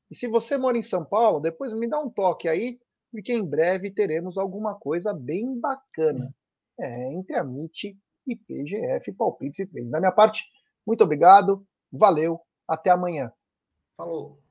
E 0.10 0.16
se 0.16 0.28
você 0.28 0.58
mora 0.58 0.78
em 0.78 0.84
São 0.84 1.06
Paulo, 1.06 1.40
depois 1.40 1.74
me 1.74 1.88
dá 1.88 2.00
um 2.00 2.10
toque 2.10 2.48
aí, 2.48 2.80
porque 3.12 3.34
em 3.34 3.46
breve 3.46 3.92
teremos 3.92 4.38
alguma 4.38 4.76
coisa 4.76 5.14
bem 5.14 5.60
bacana. 5.60 6.34
É, 6.80 7.14
entre 7.14 7.36
a 7.36 7.44
MIT 7.44 7.98
e 8.28 8.36
PGF 8.36 9.12
Palpites 9.14 9.60
e 9.60 9.66
Três. 9.66 9.90
Da 9.90 10.00
minha 10.00 10.12
parte, 10.12 10.46
muito 10.86 11.04
obrigado, 11.04 11.66
valeu, 11.92 12.40
até 12.68 12.92
amanhã. 12.92 13.32
Falou. 13.98 14.47